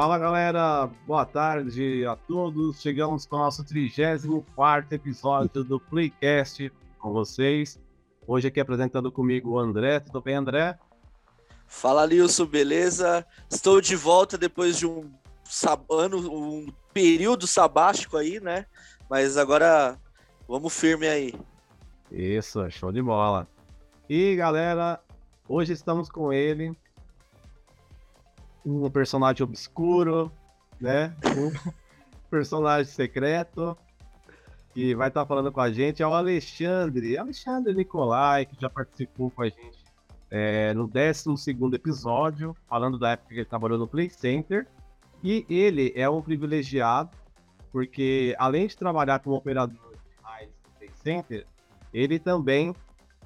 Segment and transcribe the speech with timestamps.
[0.00, 2.80] Fala galera, boa tarde a todos.
[2.80, 7.80] Chegamos com o nosso 34 episódio do Playcast com vocês.
[8.24, 9.98] Hoje aqui apresentando comigo o André.
[9.98, 10.78] Tudo bem, André?
[11.66, 13.26] Fala, Lilson, beleza?
[13.50, 15.12] Estou de volta depois de um
[15.90, 18.66] ano, um período sabático aí, né?
[19.10, 19.98] Mas agora
[20.46, 21.34] vamos firme aí.
[22.08, 23.48] Isso, show de bola.
[24.08, 25.00] E galera,
[25.48, 26.72] hoje estamos com ele,
[28.68, 30.30] um personagem obscuro,
[30.80, 31.14] né?
[31.24, 31.72] Um
[32.30, 33.76] personagem secreto
[34.74, 39.30] que vai estar falando com a gente é o Alexandre, Alexandre Nicolai, que já participou
[39.30, 39.84] com a gente
[40.30, 44.66] é, no 12 episódio, falando da época que ele trabalhou no Play Center.
[45.24, 47.10] E ele é um privilegiado,
[47.72, 51.46] porque além de trabalhar como operador de Play Center,
[51.92, 52.72] ele também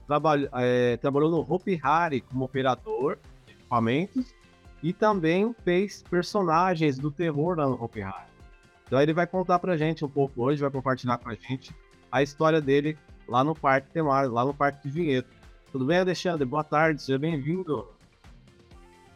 [0.07, 4.33] trabalha, é, trabalhou no Hopi Hari como operador de equipamentos
[4.83, 8.33] e também fez personagens do terror Hopi Hari.
[8.87, 11.75] Então ele vai contar pra gente um pouco hoje, vai compartilhar com a gente
[12.11, 15.29] a história dele lá no Parque Temário, lá no Parque de Vinhedo.
[15.71, 16.45] Tudo bem, Alexandre?
[16.45, 17.89] Boa tarde, seja bem-vindo.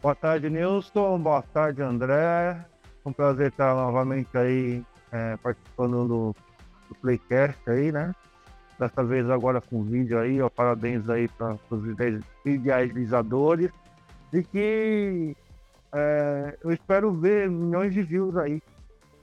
[0.01, 1.19] Boa tarde, Nilson.
[1.19, 2.65] Boa tarde, André.
[3.05, 6.35] Um prazer estar novamente aí é, participando do,
[6.89, 8.13] do, Playcast aí, né?
[8.79, 11.83] Dessa vez agora com vídeo aí, ó, parabéns aí para os
[12.45, 13.71] idealizadores.
[14.33, 15.35] E que
[15.93, 18.61] é, eu espero ver milhões de views aí.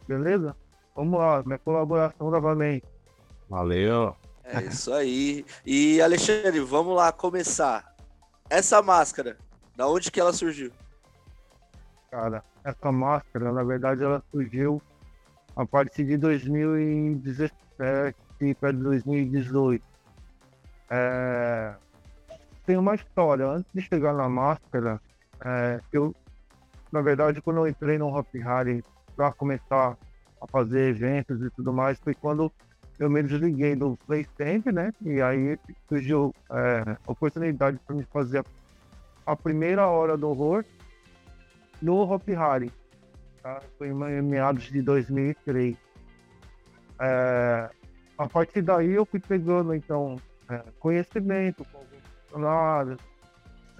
[0.06, 0.56] Beleza?
[0.94, 2.86] Vamos lá, minha colaboração novamente.
[3.48, 4.14] Valeu.
[4.44, 5.44] É isso aí.
[5.64, 7.94] E Alexandre, vamos lá começar.
[8.48, 9.36] Essa máscara,
[9.74, 10.70] da onde que ela surgiu?
[12.10, 14.80] Cara, essa máscara, na verdade, ela surgiu
[15.56, 17.54] a partir de 2017
[18.60, 19.84] para 2018.
[20.90, 21.74] É...
[22.66, 23.46] Tem uma história.
[23.46, 25.00] Antes de chegar na máscara,
[25.44, 26.14] é, eu
[26.94, 28.84] na verdade, quando eu entrei no Hop Harry
[29.16, 29.98] para começar
[30.40, 32.52] a fazer eventos e tudo mais, foi quando
[33.00, 34.92] eu me desliguei do PlayStation, né?
[35.02, 38.44] E aí surgiu é, oportunidade para me fazer
[39.26, 40.64] a, primeira hora do horror
[41.82, 42.70] no Hop Harry.
[43.42, 43.60] Tá?
[43.76, 45.76] Foi em meados de 2003.
[47.00, 47.70] É,
[48.16, 50.14] a partir daí eu fui pegando, então,
[50.48, 52.98] é, conhecimento com alguns funcionários,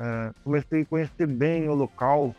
[0.01, 2.35] é, comecei a conhecer bem o local,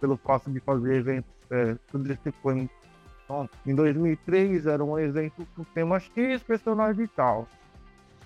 [0.00, 2.76] pelo fato de fazer eventos é, subsequentes.
[3.24, 7.46] Então, em 2003 era um evento com tema X, personagem e tal.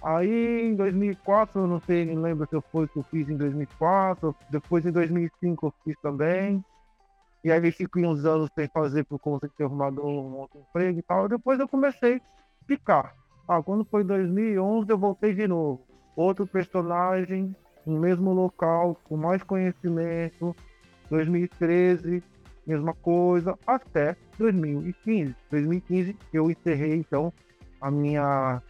[0.02, 4.34] Aí em 2004, eu não sei, não lembro se foi que eu fiz em 2004,
[4.50, 6.64] depois em 2005 eu fiz também.
[7.44, 10.98] E aí fiquei uns anos sem fazer por conta de ter arrumado um outro emprego
[10.98, 11.28] e tal.
[11.28, 13.14] Depois eu comecei a ficar.
[13.48, 15.84] Ah, quando foi 2011 eu voltei de novo.
[16.14, 17.54] Outro personagem,
[17.84, 20.54] no mesmo local, com mais conhecimento,
[21.12, 22.22] 2013,
[22.66, 25.36] mesma coisa, até 2015.
[25.50, 27.30] 2015 eu encerrei então
[27.78, 28.62] a minha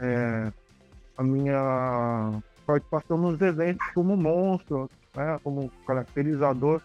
[0.00, 0.52] é,
[1.16, 6.82] a minha participação nos eventos como monstro, né, como caracterizador.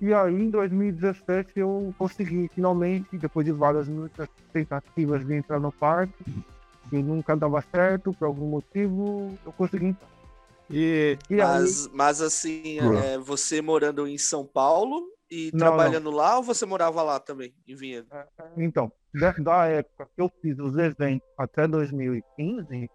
[0.00, 3.88] E aí em 2017 eu consegui finalmente, depois de várias
[4.52, 6.44] tentativas de entrar no parque,
[6.88, 9.96] que nunca dava certo por algum motivo, eu consegui
[10.70, 11.92] e, e mas, aí...
[11.94, 16.16] mas assim, é, você morando em São Paulo e não, trabalhando não.
[16.16, 18.08] lá ou você morava lá também, em Vinhedo?
[18.12, 18.90] É, é, então,
[19.38, 22.90] da época que eu fiz os eventos até 2015,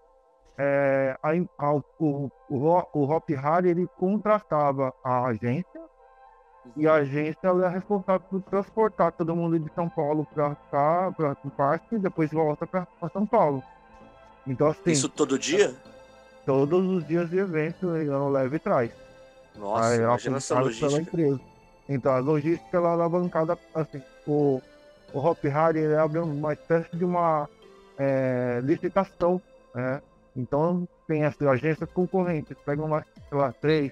[0.57, 5.81] é, a, a, o, o, o Hop Harry ele contratava a agência
[6.75, 11.11] e a agência ela é responsável por transportar todo mundo de São Paulo para cá,
[11.15, 13.63] para o parque e depois volta para São Paulo.
[14.45, 15.75] Então, assim, Isso todo dia?
[16.45, 18.91] Todos os dias de evento não leve e traz.
[19.55, 21.01] Nossa, Aí, imagina essa logística.
[21.01, 21.39] Empresa.
[21.89, 24.61] Então, a logística ela é alavancada, assim, o,
[25.13, 27.49] o Hop Harry ele abre uma espécie de uma
[27.97, 29.41] é, licitação,
[29.75, 30.01] né?
[30.35, 33.91] Então, tem as agências concorrentes, pegam uma, sei lá, três,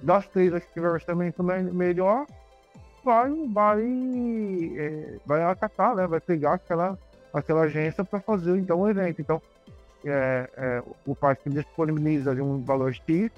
[0.00, 2.26] das três que tiver orçamento melhor,
[3.04, 3.82] vai, vai,
[4.76, 6.06] é, vai acatar, né?
[6.06, 6.98] Vai pegar aquela,
[7.32, 9.20] aquela agência para fazer então o evento.
[9.20, 9.42] Então,
[10.04, 13.30] é, é, o parque disponibiliza de um valor X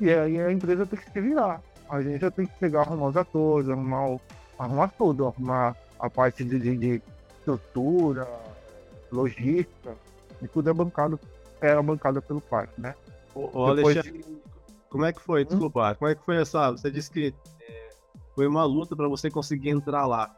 [0.00, 1.62] e aí a empresa tem que se virar.
[1.88, 4.18] A gente já tem que pegar, arrumar os atores, arrumar,
[4.58, 7.02] arrumar tudo, arrumar a parte de, de, de
[7.38, 8.26] estrutura,
[9.12, 9.94] logística,
[10.42, 11.20] e tudo é bancado,
[11.60, 12.94] era bancado pelo parque, né?
[13.34, 13.96] Ô, Depois...
[13.96, 14.42] Alexandre,
[14.88, 15.42] como é que foi?
[15.42, 15.46] Hum?
[15.46, 15.94] Desculpa, hum?
[15.96, 16.70] como é que foi essa.
[16.72, 17.90] Você disse que é,
[18.34, 20.34] foi uma luta para você conseguir entrar lá.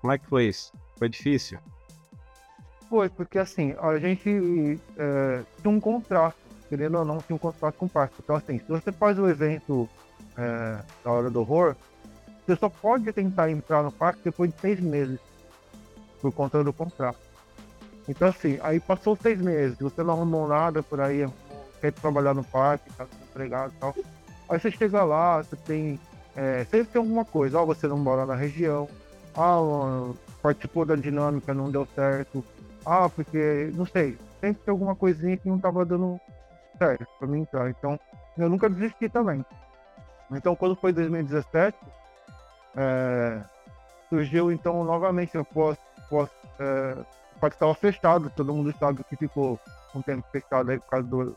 [0.00, 0.72] Como é que foi isso?
[0.96, 1.58] Foi difícil?
[2.94, 6.36] Foi, porque assim, a gente é, tinha um contrato,
[6.68, 8.14] querendo ou não, tinha um contrato com o parque.
[8.22, 9.88] Então, assim, se você faz o evento
[10.38, 11.74] é, da hora do horror,
[12.46, 15.18] você só pode tentar entrar no parque depois de seis meses,
[16.22, 17.18] por conta do contrato.
[18.08, 21.28] Então, assim, aí passou seis meses, você não arrumou nada por aí,
[21.80, 23.92] quer trabalhar no parque, tá desempregado e tal.
[24.48, 25.98] Aí você chega lá, você tem.
[26.36, 28.88] É, sempre tem alguma coisa, ó, você não mora na região,
[29.36, 32.44] ah, participou da dinâmica, não deu certo,
[32.84, 36.20] ah, porque, não sei, sempre tem alguma coisinha que não tava dando
[36.78, 37.70] certo pra mim entrar.
[37.70, 37.98] Então,
[38.36, 39.44] eu nunca desisti também.
[40.30, 41.76] Então, quando foi 2017,
[42.76, 43.40] é,
[44.08, 46.28] surgiu então novamente após, após
[46.58, 46.96] é,
[47.36, 49.58] o parque estava fechado, todo mundo sabe que ficou
[49.94, 51.36] um tempo fechado aí por causa do,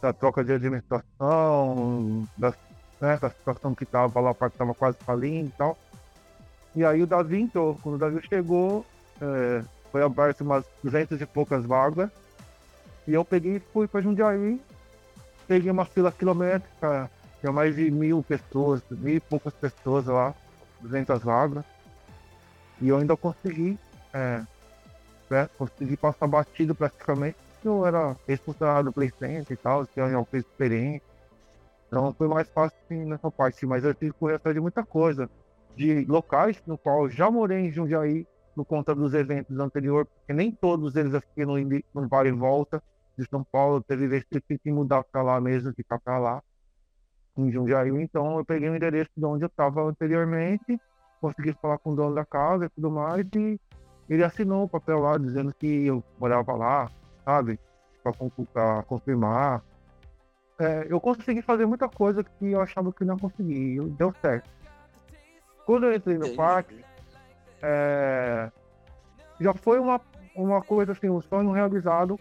[0.00, 2.54] da troca de administração, da,
[3.00, 5.76] né, da situação que estava lá, o parque estava quase falindo e tal.
[6.74, 7.76] E aí o Davi entrou.
[7.82, 8.86] Quando o Davi chegou,
[9.20, 12.10] é, foi aberto umas 200 e poucas vagas.
[13.06, 14.60] E eu peguei e fui para Jundiaí,
[15.48, 17.10] peguei uma fila quilométrica,
[17.40, 20.34] tinha mais de mil pessoas, mil e poucas pessoas lá,
[20.80, 21.64] 200 vagas.
[22.80, 23.78] E eu ainda consegui,
[24.12, 24.42] é,
[25.28, 29.12] né, consegui passar batido praticamente, eu era responsável do Play
[29.50, 31.02] e tal, tinha uma coisa diferente.
[31.86, 34.84] Então foi mais fácil assim, nessa parte, mas eu tive que correr atrás de muita
[34.84, 35.28] coisa.
[35.76, 40.32] De locais no qual eu já morei em Jundiaí, por conta dos eventos anteriores, porque
[40.32, 42.82] nem todos eles aqui no, no Vale e Volta
[43.16, 46.42] de São Paulo, teve que tive que mudar para lá mesmo, ficar para lá,
[47.36, 47.90] em Jundiaí.
[47.90, 50.80] Então eu peguei o endereço de onde eu estava anteriormente,
[51.20, 53.60] consegui falar com o dono da casa e tudo mais, e
[54.08, 56.90] ele assinou o papel lá dizendo que eu morava lá,
[57.24, 57.58] sabe?
[58.02, 59.62] Para confirmar.
[60.58, 64.50] É, eu consegui fazer muita coisa que eu achava que não conseguia, deu certo.
[65.64, 66.84] Quando eu entrei no parque,
[67.62, 68.50] é,
[69.40, 70.00] já foi uma,
[70.34, 72.18] uma coisa assim, um sonho realizado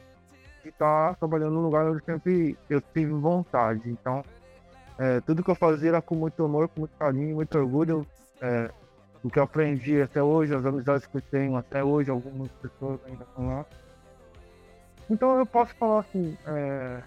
[0.64, 3.90] de estar trabalhando num lugar onde sempre eu tive vontade.
[3.90, 4.24] Então,
[4.98, 8.06] é, tudo que eu fazia era com muito amor, com muito carinho, muito orgulho.
[8.42, 8.70] É,
[9.24, 13.00] o que eu aprendi até hoje, as amizades que eu tenho até hoje, algumas pessoas
[13.06, 13.66] ainda estão lá.
[15.10, 17.02] Então eu posso falar assim, é,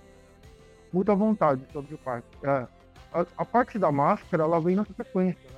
[0.93, 2.27] muita vontade sobre o parque.
[2.43, 2.67] É,
[3.13, 5.51] a, a, parte da máscara, ela vem na sequência.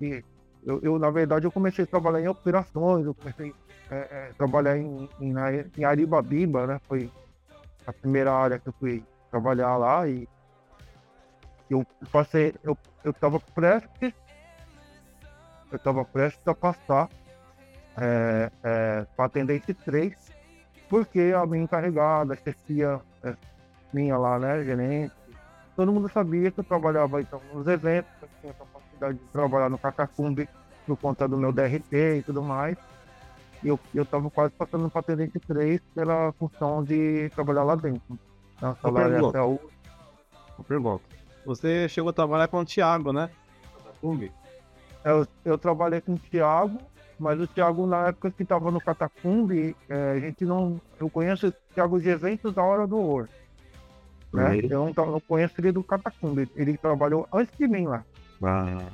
[0.00, 0.22] Né?
[0.66, 3.54] Eu, eu, na verdade, eu comecei a trabalhar em operações, eu comecei
[3.88, 5.32] a é, é, trabalhar em, em,
[5.78, 6.80] em Aribabiba, né?
[6.88, 7.08] Foi
[7.86, 10.28] a primeira área que eu fui trabalhar lá e
[11.70, 14.12] eu passei, eu, eu tava prestes,
[15.70, 17.08] eu tava prestes a passar
[17.96, 20.14] é, é, para atendente 3,
[20.88, 23.36] porque a minha encarregada, a chefia é,
[23.92, 25.14] minha lá, né, gerente,
[25.76, 28.54] todo mundo sabia que eu trabalhava então nos eventos, eu tinha
[29.00, 30.48] de trabalhar no Catacumbi
[30.86, 32.76] por conta do meu DRT e tudo mais.
[33.62, 38.18] E eu, eu tava quase passando para atendente 3 pela função de trabalhar lá dentro.
[38.80, 39.58] Salário até o.
[40.66, 41.04] Pergunta.
[41.44, 43.30] Você chegou a trabalhar com o Thiago, né?
[43.76, 44.32] Catacumbi.
[45.04, 46.78] Eu, eu trabalhei com o Thiago,
[47.18, 50.80] mas o Thiago, na época que estava no Catacumbi, é, a gente não.
[50.98, 53.28] Eu conheço o Thiago de eventos da hora do horror.
[54.32, 54.50] Né?
[54.50, 54.68] Uhum.
[54.70, 56.50] Eu não, não conheço ele do Catacumbi.
[56.56, 58.04] Ele trabalhou antes de mim lá.
[58.42, 58.88] Ah.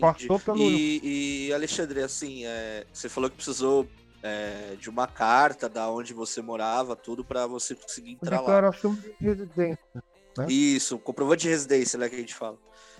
[0.00, 0.58] Passou pelo.
[0.58, 3.88] E, e Alexandre, assim, é, você falou que precisou
[4.22, 8.96] é, de uma carta da onde você morava, tudo para você conseguir entrar Declaração lá.
[8.96, 10.04] Declaração de residência.
[10.36, 10.46] Né?
[10.48, 12.58] Isso, comprovante de residência, né, que a gente fala.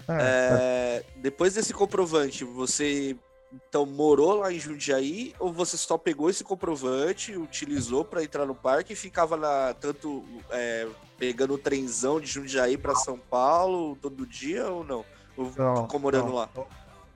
[0.09, 3.17] É, é, depois desse comprovante, você
[3.53, 8.55] então morou lá em Jundiaí ou você só pegou esse comprovante, utilizou para entrar no
[8.55, 10.87] parque e ficava na tanto é,
[11.19, 15.05] pegando o trenzão de Jundiaí para São Paulo todo dia ou não?
[15.37, 16.35] Ou não, ficou morando não.
[16.35, 16.49] lá?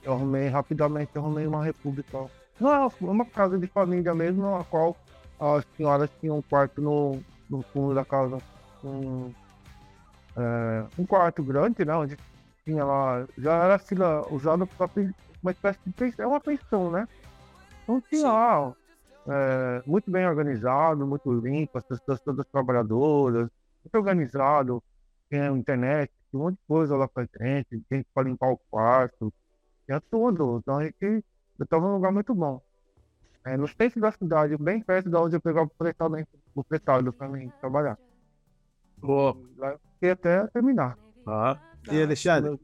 [0.03, 2.27] Eu arrumei rapidamente, eu arrumei uma república.
[2.61, 4.97] Não, é uma casa de família mesmo, na qual
[5.39, 8.39] as senhoras tinham um quarto no, no fundo da casa.
[8.83, 9.33] Um,
[10.37, 11.95] é, um quarto grande, né?
[11.95, 12.17] Onde
[12.65, 13.27] tinha lá.
[13.39, 14.89] Já era fila usada para
[15.45, 17.07] uma espécie de pensão, é uma pensão, né?
[17.83, 18.75] Então tinha lá.
[19.27, 23.49] É, muito bem organizado, muito limpo, as pessoas todas trabalhadoras,
[23.83, 24.83] muito organizado,
[25.31, 29.33] tinha internet, tinha um monte de coisa lá pra gente, gente para limpar o quarto,
[29.87, 30.59] tinha tudo.
[30.59, 31.23] Então a gente eu
[31.63, 32.61] estava num lugar muito bom.
[33.47, 36.17] É, no centro da cidade, bem perto de onde eu pegava o prestado,
[36.55, 37.99] o prestado para mim trabalhar.
[38.99, 39.37] Boa.
[39.57, 40.99] Lá eu fiquei até terminar.
[41.27, 41.59] Ah.
[41.91, 42.59] E Alexandre?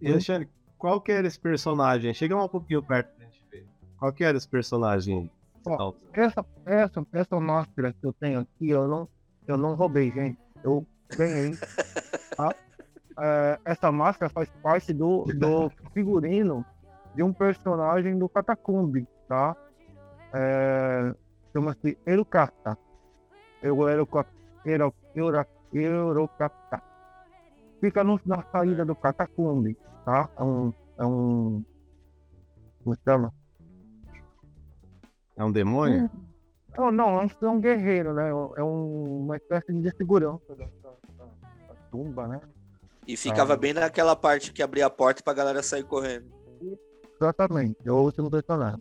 [0.00, 0.48] E Alexandre,
[0.82, 2.12] qual que era esse personagem?
[2.12, 3.64] Chega um pouquinho perto pra gente ver.
[3.96, 5.30] Qual que era esse personagem?
[5.64, 9.08] Ó, essa, essa, essa máscara que eu tenho aqui, eu não,
[9.46, 10.40] eu não roubei, gente.
[10.64, 10.84] Eu
[11.16, 11.56] ganhei.
[12.36, 12.52] Tá?
[13.20, 16.64] É, essa máscara faz parte do, do figurino
[17.14, 19.54] de um personagem do Catacumbi, tá?
[20.34, 21.14] É,
[21.52, 22.76] Chama-se Erukata.
[23.62, 24.08] Eu era o
[25.74, 26.82] Eurocata.
[27.82, 30.30] Fica no, na saída do catacumbi, tá?
[30.38, 31.64] É um, é um.
[32.84, 33.34] Como se chama?
[35.36, 36.08] É um demônio?
[36.78, 38.30] Não, não, é um guerreiro, né?
[38.30, 40.90] É um, uma espécie de segurança da, da,
[41.68, 42.40] da tumba, né?
[43.06, 43.56] E ficava ah.
[43.56, 46.32] bem naquela parte que abria a porta pra galera sair correndo.
[47.20, 48.80] Exatamente, é o último personagem.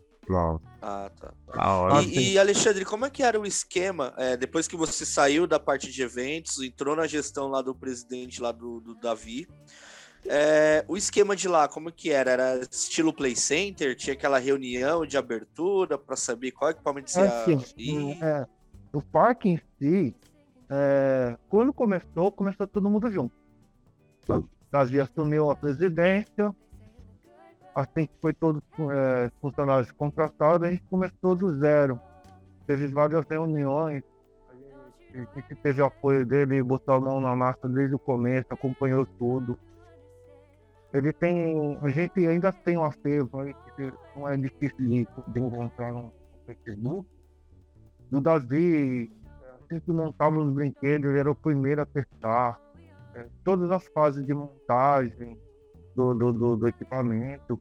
[0.81, 1.33] Ah, tá.
[1.53, 5.45] Ah, e, e, Alexandre, como é que era o esquema é, depois que você saiu
[5.45, 9.47] da parte de eventos, entrou na gestão lá do presidente lá do, do Davi?
[10.25, 12.31] É, o esquema de lá, como que era?
[12.31, 13.95] Era estilo play center?
[13.95, 18.47] Tinha aquela reunião de abertura para saber qual equipamento você é, ia é,
[18.93, 20.15] O parque em si,
[20.69, 23.35] é, quando começou, começou todo mundo junto.
[24.71, 26.55] Davi assumiu a presidência,
[27.75, 28.61] assim que foi todos
[28.91, 31.99] é, funcionários contratados, a gente começou do zero.
[32.67, 34.03] Teve várias reuniões,
[35.13, 39.57] a gente teve apoio dele, botou a mão na massa desde o começo, acompanhou tudo.
[40.93, 41.77] Ele tem.
[41.81, 43.43] A gente ainda tem um acervo
[44.15, 46.13] não é difícil de, de encontrar no
[46.45, 47.07] Facebook.
[48.09, 49.11] Do Davi,
[49.63, 52.59] assim que montava os brinquedos, ele era o primeiro a testar.
[53.15, 55.37] É, todas as fases de montagem
[55.95, 57.59] do, do, do, do equipamento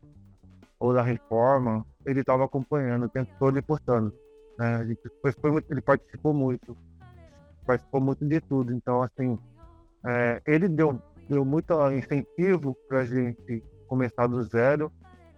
[0.79, 4.13] ou da reforma, ele estava acompanhando o tempo todo e postando.
[4.59, 4.97] Né?
[5.21, 6.77] Foi, foi, ele participou muito.
[7.67, 8.73] Participou muito de tudo.
[8.73, 9.39] Então, assim,
[10.05, 14.91] é, ele deu deu muito incentivo para a gente começar do zero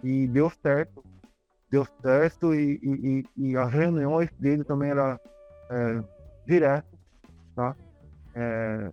[0.03, 1.05] e deu certo.
[1.71, 5.19] Deu certo e, e, e as reuniões dele também eram
[5.71, 6.03] é,
[6.47, 6.99] direto,
[7.55, 7.77] tá?
[8.35, 8.91] É,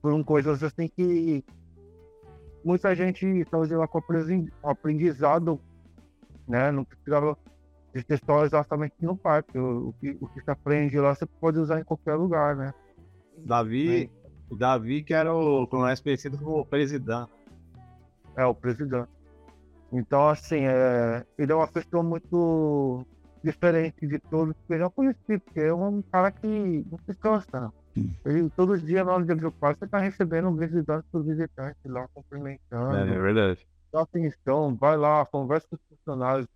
[0.00, 1.44] foram coisas assim que
[2.66, 4.02] muita gente de lá com
[4.64, 5.60] aprendizado,
[6.48, 6.72] né?
[6.72, 7.38] Não precisava
[7.94, 9.56] de ter só exatamente no parque.
[9.56, 12.74] O, o, que, o que se aprende lá você pode usar em qualquer lugar, né?
[13.38, 14.10] Davi,
[14.50, 17.30] o Davi, que era o mais conhecido como presidente.
[18.36, 19.08] É, o presidente.
[19.92, 23.06] Então, assim, é, ele é uma pessoa muito
[23.44, 27.72] diferente de todos que eu já conheci, porque é um cara que não se cansa.
[28.54, 32.06] Todos os dias na hora de agrupar, você está recebendo um visitante por visitante lá,
[32.12, 32.96] cumprimentando.
[32.96, 33.66] É, é verdade.
[33.92, 36.46] Dá atenção, vai lá, conversa com os funcionários.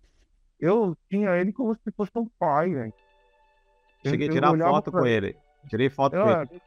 [0.59, 2.93] Eu tinha ele como se fosse um pai, velho.
[4.05, 5.35] Cheguei a tirar foto com ele.
[5.67, 6.61] Tirei foto eu, com ele.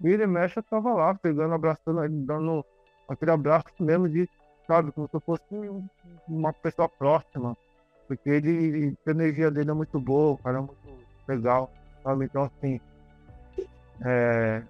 [0.00, 2.64] Vira e mexe, eu tava lá, pegando, abraçando ele, dando
[3.08, 4.28] aquele abraço mesmo de,
[4.66, 5.44] sabe, como se eu fosse
[6.26, 7.56] uma pessoa próxima.
[8.06, 10.78] Porque ele, a energia dele é muito boa, o cara é muito
[11.26, 11.70] legal,
[12.02, 12.24] sabe?
[12.24, 12.80] Então, assim,
[14.04, 14.62] é,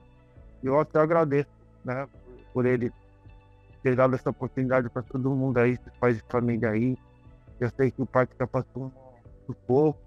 [0.62, 1.50] eu até agradeço,
[1.85, 2.06] né,
[2.52, 2.92] por ele
[3.82, 6.97] ter dado essa oportunidade para todo mundo aí, esses pais família aí.
[7.61, 8.92] Eu sei que o pai está passando
[9.49, 10.00] um pouco,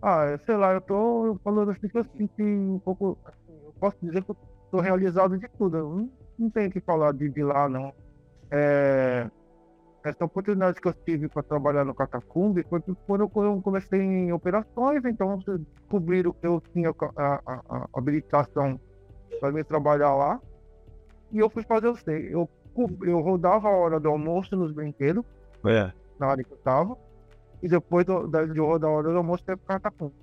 [0.00, 3.18] ah, sei lá, eu tô falando assim que eu senti um pouco.
[3.24, 4.36] Assim, eu posso dizer que eu
[4.70, 5.76] tô realizado de tudo.
[5.76, 7.92] Eu não, não tenho que falar de, de lá, não.
[8.50, 9.28] É,
[10.04, 15.04] essa oportunidade que eu tive para trabalhar no Catacumbi foi quando eu comecei em operações,
[15.04, 18.80] então descobriram que eu tinha a, a, a habilitação
[19.40, 20.40] para me trabalhar lá.
[21.32, 22.32] E eu fui fazer o sei.
[22.32, 22.48] Eu,
[23.02, 25.24] eu rodava a hora do almoço nos brinquedos,
[25.64, 25.92] é.
[26.18, 26.96] na área que eu estava
[27.62, 30.14] e depois do, da, de rodar a hora do almoço teve o catacumba.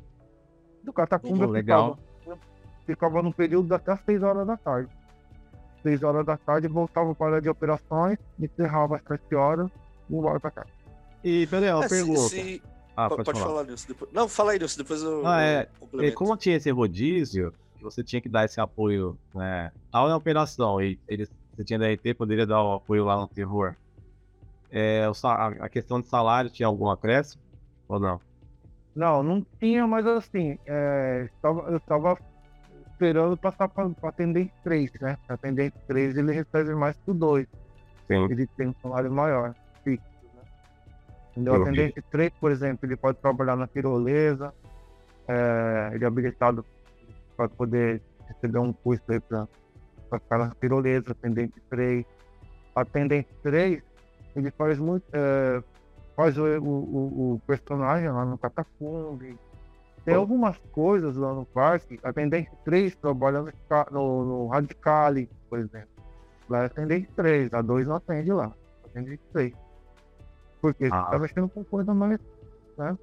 [0.83, 1.99] Do catacumba oh, legal.
[2.19, 2.39] Ficava,
[2.85, 4.89] ficava no período até as 6 horas da tarde.
[5.85, 9.69] 6 horas da tarde voltava para a de operações, encerrava às 7 horas
[10.09, 10.69] e embora para casa.
[11.23, 12.19] E, peraí, uma é, pergunta.
[12.21, 12.63] Se, se...
[12.97, 13.63] Ah, pode, pode falar.
[13.65, 14.11] nisso depois.
[14.11, 15.25] Não, fala aí nisso, depois eu.
[15.27, 15.69] Ah, é.
[15.93, 20.99] E como tinha esse rodízio, você tinha que dar esse apoio né, à operação e
[21.07, 23.75] eles, você tinha DRT, poderia dar o apoio lá no terror.
[24.71, 25.05] É,
[25.59, 27.41] a questão de salário tinha algum acréscimo
[27.87, 28.19] ou não?
[28.95, 31.29] Não, não tinha, mas assim, é,
[31.67, 32.17] eu estava
[32.95, 35.17] esperando passar para atendente 3, né?
[35.27, 37.45] Atendente 3 ele recebe mais que o 2.
[38.07, 38.25] Sim.
[38.31, 40.05] Ele tem um salário maior, fixo.
[41.35, 41.51] Né?
[41.51, 44.53] O atendente 3, por exemplo, ele pode trabalhar na tirolesa,
[45.27, 46.65] é, ele é habilitado
[47.35, 49.47] para poder receber um curso aí para
[50.11, 52.05] ficar na tirolesa, atendente 3.
[52.75, 53.81] Atendente 3,
[54.35, 55.05] ele faz muito.
[55.11, 55.61] É,
[56.15, 59.37] faz o, o, o, personagem lá no Catacumbi.
[60.05, 61.99] Tem algumas coisas lá no parque.
[62.03, 63.51] A Tendência 3 trabalha no,
[63.91, 65.89] no, no Radicali, por exemplo.
[66.47, 68.53] Lá é a Tendência 3, a 2 não atende lá.
[68.85, 69.53] A Tendência 3.
[70.61, 71.05] Porque ah.
[71.05, 72.19] tá mexendo com coisa mais.
[72.77, 72.95] Né?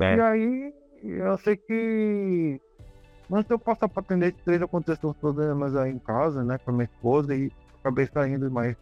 [0.00, 0.16] É.
[0.16, 2.60] E aí, eu sei que.
[3.32, 6.74] Antes eu passar para Tendência 3, aconteceu uns problemas aí em casa, né, com a
[6.74, 8.76] minha esposa, e acabei saindo, mas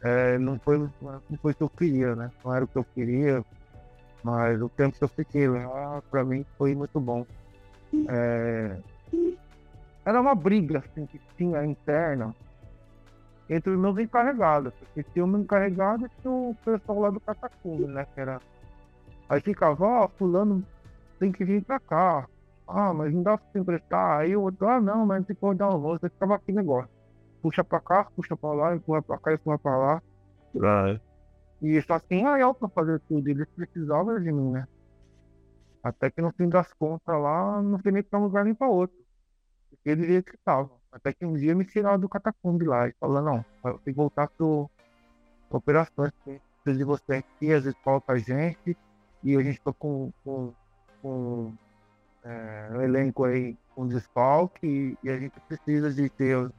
[0.00, 2.30] é, não, foi, não foi o que eu queria, né?
[2.44, 3.44] Não era o que eu queria,
[4.22, 7.26] mas o tempo que eu fiquei lá, para mim, foi muito bom.
[8.08, 8.76] É,
[10.04, 12.34] era uma briga assim, que tinha interna
[13.48, 14.72] entre os meus encarregados.
[14.74, 18.06] Porque tinha um encarregado e tinha o pessoal lá do Catacumbi, né?
[18.14, 18.40] Que era...
[19.28, 20.64] Aí ficava, ó, oh, fulano
[21.18, 22.26] tem que vir pra cá.
[22.66, 24.20] Ah, mas não dá pra se emprestar.
[24.20, 26.04] Aí o outro, ah, não, mas tem que rodar um rosto.
[26.04, 26.90] Aí ficava aquele negócio.
[27.42, 30.02] Puxa pra cá, puxa pra lá, empurra pra cá, empurra pra lá.
[30.56, 31.00] É.
[31.60, 33.28] E só assim a El pra fazer tudo.
[33.28, 34.66] Eles precisavam de mim, né?
[35.82, 38.68] Até que no fim das contas lá, não sei nem pra um lugar nem pra
[38.68, 38.96] outro.
[39.70, 40.78] Porque eles estavam.
[40.90, 44.00] Até que um dia me tiraram do catacumbi lá e falaram, não, eu tenho que
[44.00, 44.70] voltar pro
[45.50, 48.76] operações, preciso de você aqui, às vezes falta a gente,
[49.22, 50.52] e a gente tá com, com,
[51.02, 51.52] com
[52.22, 56.50] é, um elenco aí com desfalque, e, a gente precisa de ter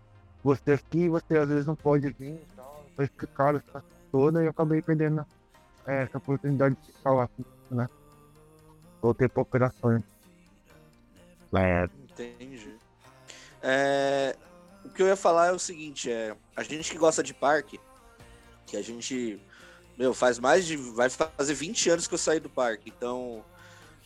[0.43, 2.65] você aqui, você às vezes não pode vir, então,
[2.95, 5.25] foi explicar essa toda e eu acabei perdendo
[5.85, 7.29] é, essa oportunidade de ficar lá,
[7.71, 7.89] né?
[9.01, 10.03] Voltei para operações.
[11.53, 11.89] É.
[12.03, 12.75] Entendi.
[13.61, 14.35] É,
[14.85, 17.79] o que eu ia falar é o seguinte, é, a gente que gosta de parque,
[18.65, 19.39] que a gente,
[19.97, 23.43] meu, faz mais de, vai fazer 20 anos que eu saí do parque, então,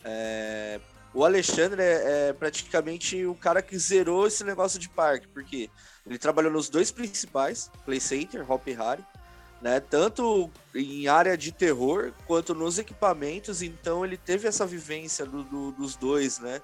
[0.04, 0.80] é,
[1.12, 5.70] o Alexandre é, é, praticamente o cara que zerou esse negócio de parque, porque
[6.04, 9.04] ele trabalhou nos dois principais, Play Center, Hop Harry,
[9.64, 9.80] né?
[9.80, 15.72] Tanto em área de terror quanto nos equipamentos, então ele teve essa vivência do, do,
[15.72, 16.60] dos dois, né?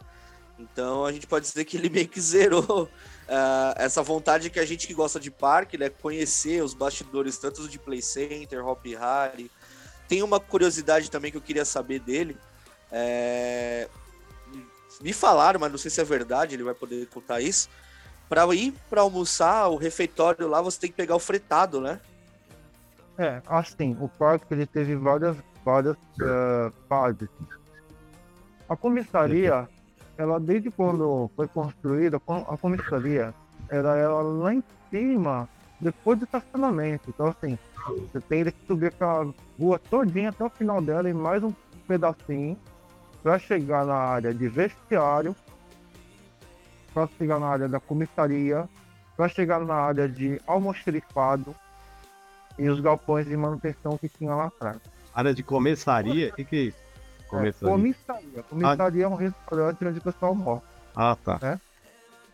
[0.58, 2.88] Então a gente pode dizer que ele meio que zerou uh,
[3.76, 5.88] essa vontade que a gente que gosta de parque, né?
[5.88, 9.50] Conhecer os bastidores tanto de Play Center, Hop Harry.
[10.06, 12.36] Tem uma curiosidade também que eu queria saber dele.
[12.92, 13.88] É...
[15.00, 17.70] Me falaram, mas não sei se é verdade, ele vai poder contar isso.
[18.28, 21.98] Para ir para almoçar, o refeitório lá, você tem que pegar o fretado, né?
[23.20, 27.28] É, assim, o parque ele teve várias, várias uh, fases.
[28.66, 29.68] A comissaria,
[30.16, 33.34] ela desde quando foi construída, a comissaria,
[33.68, 35.46] era ela lá em cima,
[35.78, 37.10] depois do estacionamento.
[37.10, 37.58] Então, assim,
[38.10, 41.52] você tem que subir aquela rua todinha até o final dela e mais um
[41.86, 42.56] pedacinho
[43.22, 45.36] para chegar na área de vestiário,
[46.94, 48.66] para chegar na área da comissaria,
[49.14, 51.54] para chegar na área de almoxerifado,
[52.58, 54.78] e os galpões de manutenção que tinha lá atrás.
[55.14, 56.28] Área de começaria?
[56.28, 56.78] O que, que é isso?
[57.28, 57.68] Começaria.
[57.68, 58.42] É, comissaria.
[58.42, 59.06] Comissaria ah.
[59.06, 60.62] é um restaurante onde o pessoal morre.
[60.94, 61.38] Ah, tá.
[61.40, 61.60] Né?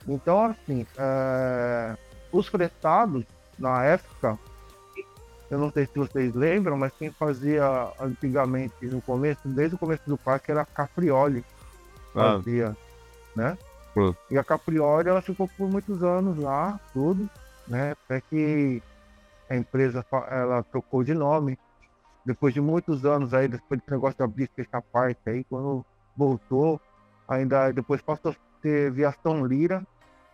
[0.09, 1.97] Então, assim, é...
[2.33, 3.25] os fretados,
[3.59, 4.39] na época,
[5.51, 7.65] eu não sei se vocês lembram, mas quem fazia
[8.01, 11.45] antigamente, no começo, desde o começo do parque, era a Caprioli.
[12.15, 12.37] Ah.
[12.37, 12.77] Fazia,
[13.35, 13.57] né?
[14.31, 17.29] E a Caprioli, ela ficou por muitos anos lá, tudo,
[17.67, 17.93] né?
[17.93, 18.83] Até que
[19.49, 21.59] a empresa ela trocou de nome.
[22.25, 25.85] Depois de muitos anos aí, depois desse negócio de abrir essa parte aí, quando
[26.17, 26.81] voltou,
[27.29, 29.87] ainda depois passou a ter Viação Lira,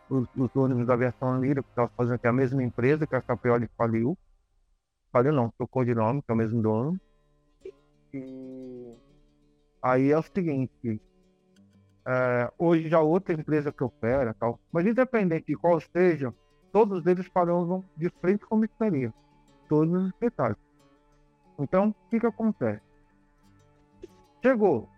[0.08, 3.20] os, os ônibus da Aviação Lira, que estava fazendo aqui a mesma empresa, que a
[3.20, 4.16] Caprioli faliu.
[5.12, 6.98] Faliu não, trocou de nome, que é o mesmo dono.
[8.14, 8.94] E
[9.82, 11.00] aí é o seguinte,
[12.06, 16.34] é, hoje já outra empresa que opera, tal, mas independente de qual seja,
[16.72, 19.12] todos eles paravam de frente com a comissaria,
[19.68, 20.58] todos os espetáculos.
[21.58, 22.82] Então, o que, que acontece?
[24.42, 24.88] Chegou,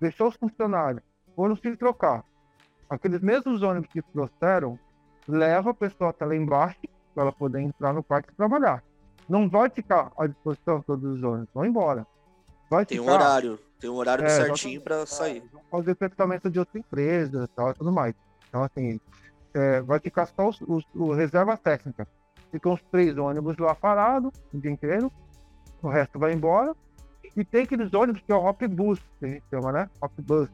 [0.00, 1.02] deixou os funcionários,
[1.34, 2.24] foram se trocar.
[2.88, 4.78] Aqueles mesmos ônibus que trouxeram,
[5.26, 6.78] leva a pessoa até lá embaixo
[7.12, 8.82] para ela poder entrar no parque e trabalhar.
[9.28, 12.06] Não vai ficar à disposição todos os ônibus, vão embora.
[12.70, 15.42] Vai tem ficar, um horário, tem um horário é, certinho para sair.
[15.54, 18.14] É, fazer tratamento de outra empresa e tudo mais.
[18.48, 19.00] Então, assim,
[19.56, 22.06] é, vai ficar só os, os, os reserva técnica.
[22.50, 25.10] Ficam os três ônibus lá parados o dia inteiro,
[25.82, 26.74] o resto vai embora.
[27.34, 29.90] E tem aqueles ônibus que é o Hop Bus, que a gente chama, né?
[30.00, 30.48] Hop Bus.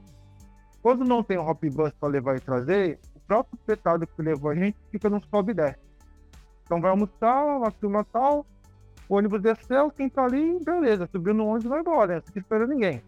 [0.81, 4.51] Quando não tem o Hop Bus para levar e trazer, o próprio petado que levou
[4.51, 5.79] a gente fica no sobe e desce.
[6.65, 8.47] Então vai almoçar, a turma tal,
[9.09, 12.67] o ônibus desceu, quem tá ali, beleza, subiu no ônibus e vai embora, não fica
[12.67, 13.03] ninguém.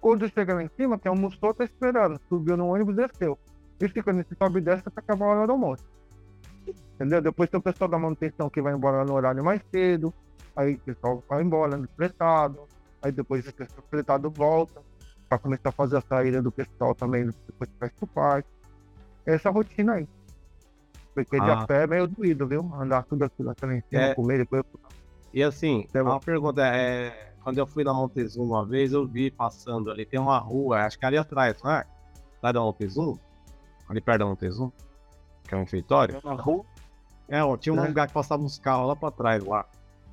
[0.00, 3.38] Quando chega lá em cima, quem almoçou tá esperando, subiu no ônibus desceu
[3.84, 5.84] e fica nesse sobe e desce até acabar a hora do almoço.
[6.94, 7.20] Entendeu?
[7.20, 10.12] Depois tem o pessoal da manutenção que vai embora no horário mais cedo,
[10.54, 12.60] aí o pessoal vai embora no fretado,
[13.02, 14.80] aí depois o fretado volta,
[15.28, 18.48] para começar a fazer a saída do pessoal também, depois que fecha o parque.
[19.24, 20.08] Essa rotina aí.
[21.14, 21.44] Porque ah.
[21.44, 22.70] de a pé é meio doído, viu?
[22.74, 24.14] Andar tudo aquilo também em cima, é...
[24.14, 24.62] comer, depois.
[25.32, 27.32] E assim, é uma pergunta é.
[27.42, 30.96] Quando eu fui na Montezuma uma vez, eu vi passando ali, tem uma rua, acho
[30.96, 31.84] que ali atrás, não é?
[32.40, 33.18] Lá da Montezuma?
[33.92, 34.70] Ali perto da Montezum,
[35.46, 36.20] que é um refeitório.
[36.24, 36.64] Na rua?
[37.28, 37.86] É, tinha um é.
[37.86, 39.64] lugar que passava uns carros lá pra trás, lá.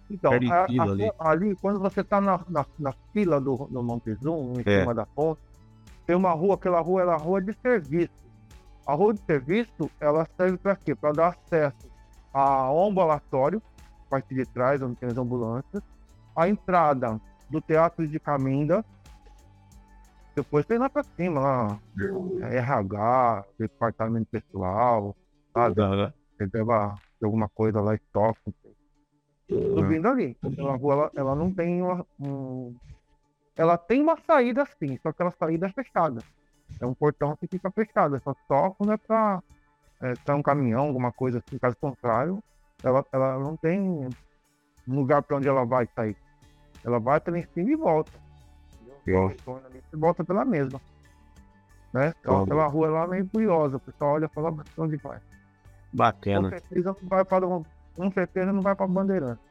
[0.10, 1.12] Então, a, a, ali.
[1.20, 1.56] ali.
[1.56, 4.82] quando você tá na, na, na fila do, do Montezum, em é.
[4.82, 5.42] cima da ponte,
[6.06, 8.14] tem uma rua, aquela rua era a rua de serviço.
[8.86, 10.96] a rua de serviço, ela serve para quê?
[10.96, 11.90] Para dar acesso
[12.34, 13.62] ao ambulatório,
[14.10, 15.84] parte de trás, onde tem as ambulâncias,
[16.36, 18.84] a entrada do Teatro de Caminda,
[20.40, 21.80] depois tem lá para cima, lá,
[22.42, 25.16] RH, departamento pessoal,
[25.54, 25.82] sabe?
[25.82, 26.12] Uhum.
[26.54, 28.54] Leva alguma coisa lá, estoque.
[29.50, 30.12] Subindo uhum.
[30.12, 30.38] ali.
[30.44, 32.76] Então, a rua, ela, ela não tem uma, um...
[33.58, 36.22] Ela tem uma saída sim, só que aquela saída é fechada.
[36.80, 39.44] É um portão que fica fechado, é só só quando é para
[40.02, 42.42] é, um caminhão, alguma coisa assim, caso contrário,
[42.82, 46.16] ela, ela não tem um lugar para onde ela vai sair.
[46.86, 48.29] Ela vai pela em cima e volta.
[49.92, 50.80] E volta pela mesma.
[51.94, 52.14] Né?
[52.20, 55.20] Então, pela rua lá meio curiosa, o pessoal olha e fala onde vai.
[55.92, 56.50] Bacana.
[56.50, 59.42] Com certeza não vai para, com certeza não vai para Bandeirante.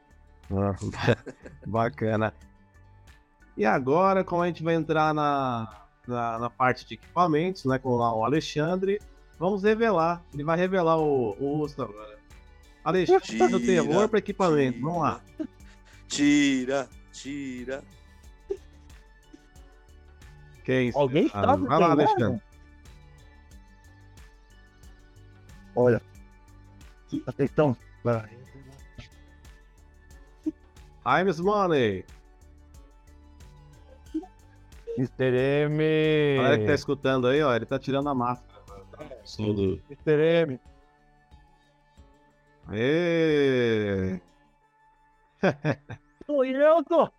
[0.51, 0.75] Ah,
[1.67, 2.33] bacana.
[3.57, 5.67] E agora, como a gente vai entrar na,
[6.07, 9.01] na, na, parte de equipamentos, né, com o Alexandre,
[9.37, 10.23] vamos revelar.
[10.33, 12.17] Ele vai revelar o, o Usto agora.
[12.83, 14.77] Alexandre, o terror para equipamento.
[14.77, 15.21] Tira, vamos lá.
[16.07, 17.83] Tira, tira.
[20.69, 20.91] Quem?
[20.93, 21.65] Alguém ah, sabe?
[21.65, 22.41] Vai lá, Alexandre.
[25.75, 25.99] Olha.
[27.25, 27.75] Atenção.
[31.03, 32.05] Times Money.
[34.95, 35.35] Mr.
[35.65, 36.39] M.
[36.39, 37.55] Olha que tá escutando aí, ó.
[37.55, 38.61] Ele tá tirando a máscara.
[39.39, 39.81] Do...
[39.89, 40.21] Mr.
[40.21, 40.59] M.
[42.67, 44.21] Aê!
[46.27, 47.11] Sou eu, tô.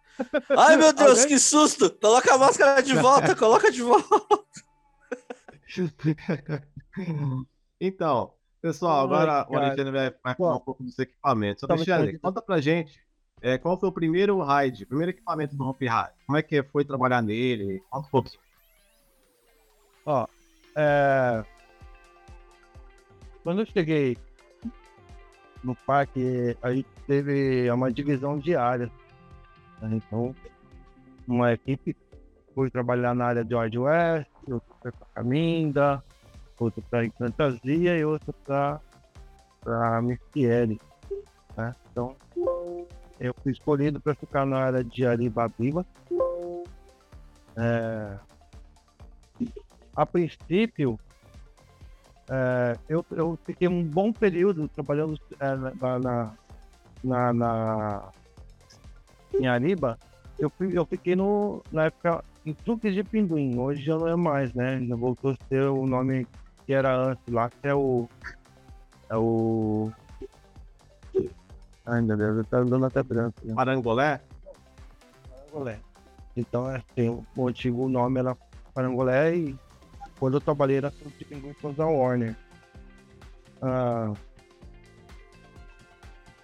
[0.56, 1.28] Ai, meu Deus, Alguém?
[1.28, 1.90] que susto!
[1.90, 4.44] Coloca a máscara de volta, coloca de volta.
[7.80, 11.62] então, pessoal, agora Ai, o Alexandre vai, falar um pouco dos equipamentos.
[11.64, 13.00] Alexandre, conta pra gente
[13.42, 16.12] é, qual foi o primeiro raid, o primeiro equipamento do Hop Raid?
[16.26, 17.83] Como é que foi trabalhar nele?
[17.92, 18.22] Um.
[20.04, 20.26] Ó,
[20.76, 21.44] é...
[23.42, 24.18] Quando eu cheguei
[25.64, 28.90] no parque, a gente teve uma divisão de áreas.
[29.81, 29.97] Né?
[29.97, 30.35] Então,
[31.27, 31.97] uma equipe
[32.55, 36.03] foi trabalhar na área de George West, outra para Caminda,
[36.59, 38.35] outra para Encantasia e outra
[39.62, 40.81] para Mistieri.
[41.57, 41.75] Né?
[41.90, 42.16] Então,
[43.19, 45.85] eu fui escolhido para ficar na área de Aribabiba.
[47.57, 48.19] É...
[49.95, 50.99] A princípio,
[52.31, 56.33] é, eu, eu fiquei um bom período trabalhando é, na,
[57.03, 58.12] na, na,
[59.38, 59.99] em Ariba.
[60.38, 63.59] Eu, eu fiquei no, na época em Truques de Pinguim.
[63.59, 64.83] Hoje já não é mais, né?
[64.85, 66.27] Já voltou a ser o nome
[66.66, 68.09] que era antes lá, que é o.
[69.09, 69.93] É o.
[71.87, 73.38] Ai meu Deus, dando até branco.
[73.43, 73.55] Né?
[73.55, 74.21] Parangolé?
[75.29, 75.79] Parangolé.
[76.37, 78.37] Então, assim, o antigo nome era
[78.73, 79.59] Parangolé e
[80.19, 82.37] quando eu trabalhei era de Pinguim com a Warner.
[83.61, 84.12] Ah,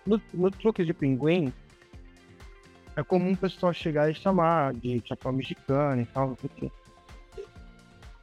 [0.06, 1.52] no, no truque de pinguim,
[2.96, 6.72] é comum o pessoal chegar e chamar de chapéu mexicano e tal, porque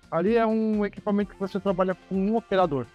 [0.09, 2.88] ali é um equipamento que você trabalha com um operador.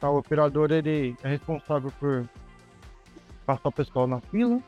[0.00, 2.28] Tá, o operador ele é responsável por
[3.46, 4.60] passar o pessoal na fila.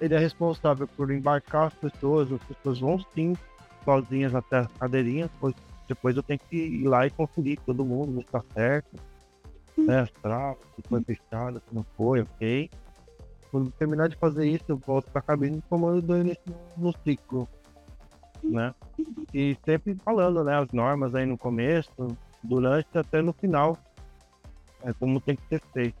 [0.00, 3.36] Ele é responsável por embarcar as pessoas, as pessoas vão sim
[3.84, 5.54] sozinhas até as cadeirinhas, depois,
[5.88, 8.96] depois eu tenho que ir lá e conferir todo mundo, está certo,
[9.76, 12.70] né, as travas, se foi fechado, se não foi, ok.
[13.52, 16.34] Quando terminar de fazer isso, eu volto para a cabine e comando ele
[16.74, 17.46] no ciclo,
[18.42, 18.74] né?
[19.32, 23.76] E sempre falando, né, as normas aí no começo, durante até no final,
[24.82, 26.00] é como tem que ser feito.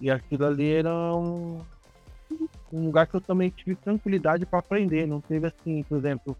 [0.00, 1.60] E aquilo ali era um,
[2.72, 5.04] um lugar que eu também tive tranquilidade para aprender.
[5.04, 6.36] Não teve assim, por exemplo,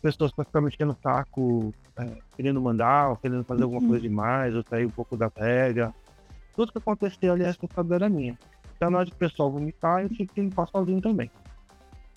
[0.00, 4.54] pessoas para ficar mexendo o saco, é, querendo mandar, ou querendo fazer alguma coisa demais,
[4.54, 5.92] ou sair um pouco da regra.
[6.56, 8.38] Tudo que aconteceu ali, a responsabilidade era minha.
[8.84, 11.30] Então, na hora de pessoal vomitar, eu tinha que limpar sozinho também.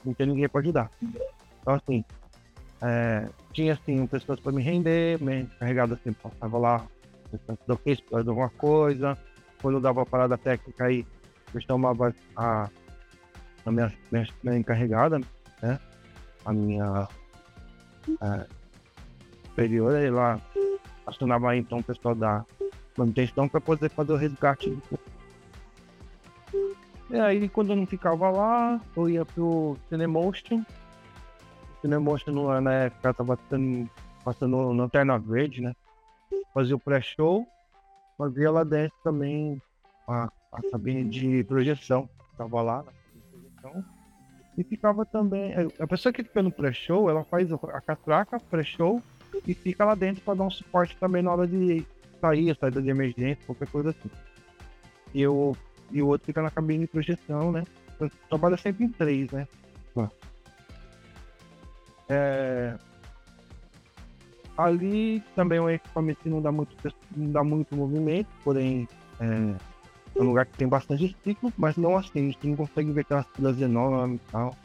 [0.04, 0.92] Não tinha ninguém para ajudar.
[1.62, 2.04] Então, assim,
[2.82, 6.86] é, tinha assim, pessoas para me render, me carregado assim, passava lá,
[7.66, 9.18] do que alguma coisa,
[9.62, 11.08] quando dava parada técnica aí,
[11.54, 12.70] eu chamava a,
[13.66, 15.22] a minha, minha, minha encarregada,
[15.62, 15.80] né?
[16.44, 17.08] A minha
[18.20, 18.46] a
[19.46, 20.38] superior, aí lá
[21.06, 22.46] acionava aí, então o pessoal da
[22.98, 24.78] manutenção para poder fazer o resgate.
[27.10, 30.64] E aí quando eu não ficava lá, eu ia pro Cinemotion.
[31.82, 33.90] Cinemotion na época tava passando,
[34.24, 35.74] passando Lanterna Verde, né?
[36.54, 37.48] Fazia o pré-show
[38.18, 39.62] fazia lá dentro também
[40.08, 42.10] a, a cabine de projeção.
[42.38, 42.92] Tava lá na
[43.62, 43.86] projeção.
[44.58, 45.54] E ficava também.
[45.80, 49.02] A pessoa que fica no pré-show, ela faz a catraca, pré-show,
[49.46, 51.86] e fica lá dentro para dar um suporte também na hora de
[52.20, 54.10] sair, saída de emergência, qualquer coisa assim.
[55.14, 55.56] Eu,
[55.92, 57.64] e o outro fica na cabine de projeção, né?
[58.00, 59.48] Eu trabalho sempre em três, né?
[62.10, 62.78] É...
[64.58, 66.76] Ali também é um equipamento não dá muito,
[67.16, 68.88] não dá muito movimento, porém
[69.20, 69.26] é,
[70.16, 73.02] é um lugar que tem bastante ciclo, mas não assim, a gente não consegue ver
[73.02, 74.56] aquelas filas enormes e tal.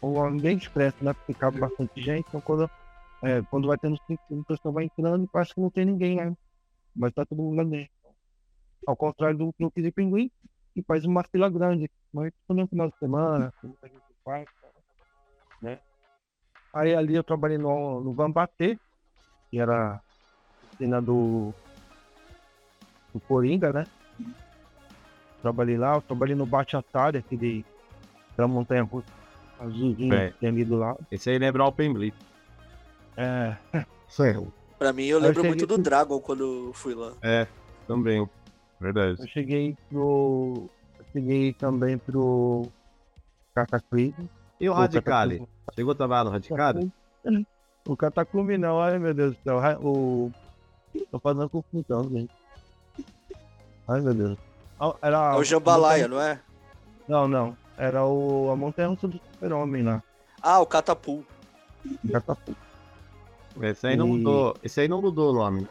[0.00, 1.12] Ou bem discreto, né?
[1.12, 2.70] Porque cabe bastante gente, então quando,
[3.24, 6.16] é, quando vai tendo cinco, o pessoal vai entrando e parece que não tem ninguém,
[6.16, 6.32] né?
[6.94, 7.90] Mas tá todo mundo lá dentro.
[8.86, 10.30] Ao contrário do clube de pinguim,
[10.74, 13.52] que faz uma fila grande, mas no final de semana,
[15.60, 15.78] né?
[16.72, 18.78] Aí ali eu trabalhei no, no Vambatê,
[19.50, 20.00] que era
[20.78, 21.52] cena do,
[23.12, 23.86] do Coringa, né?
[25.42, 27.64] Trabalhei lá, eu trabalhei no Bate Atari, aquele
[28.36, 29.20] da montanha russa
[29.60, 30.30] azulzinho é.
[30.30, 31.06] que tem ali do lado.
[31.10, 32.12] Esse aí lembra o Open.
[33.16, 33.56] É,
[34.08, 34.34] isso aí.
[34.78, 37.12] Pra mim, eu lembro eu muito do Dragon quando eu fui lá.
[37.22, 37.46] É,
[37.86, 38.26] também.
[38.80, 39.20] Verdade.
[39.20, 40.70] Eu cheguei pro.
[40.98, 42.66] Eu cheguei também pro.
[43.54, 44.28] Cataclismo.
[44.60, 45.46] E o Radicale?
[45.74, 46.92] Chegou a trabalhar no Radicale?
[47.86, 49.58] O Cataclume não, ai meu Deus do céu.
[49.82, 50.30] O.
[51.10, 52.32] Tô fazendo confusão, gente.
[53.88, 54.38] Ai meu Deus.
[55.02, 56.40] Era, é o Jambalaya, não é?
[57.06, 57.56] Não, não.
[57.76, 60.02] Era o, a montanha russa do super-homem lá.
[60.42, 61.26] Ah, o Catapult.
[62.10, 62.56] Catapult.
[63.62, 64.10] Esse aí não e...
[64.10, 64.56] mudou.
[64.62, 65.68] Esse aí não mudou o nome.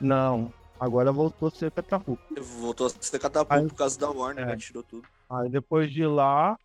[0.00, 0.52] Não.
[0.80, 2.20] Agora voltou a ser Catapult.
[2.60, 4.56] Voltou a ser Catapult aí, por causa da Warner, é.
[4.56, 5.06] que tirou tudo.
[5.28, 6.56] Aí depois de lá,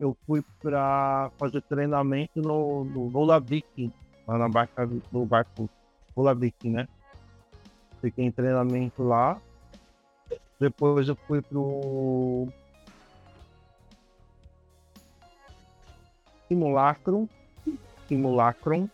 [0.00, 3.92] eu fui pra fazer treinamento no, no Lola Viking,
[4.26, 5.68] lá na barca, no barco
[6.16, 6.88] Lola Viking, né?
[8.00, 9.40] Fiquei em treinamento lá.
[10.58, 12.48] Depois eu fui pro
[16.48, 17.28] Simulacrum.
[18.08, 18.88] Simulacrum.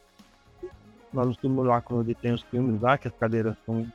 [1.13, 3.87] Lá no Simulacrum onde tem os filmes lá, que as cadeiras são,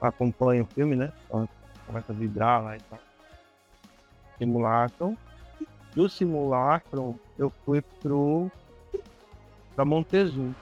[0.00, 1.12] acompanham o filme, né?
[1.26, 1.48] Então,
[1.86, 2.98] começa a vibrar lá e tal.
[4.38, 5.16] Simulacrum.
[5.94, 8.50] Do Simulacrum eu fui pro
[9.76, 10.52] da Montezum.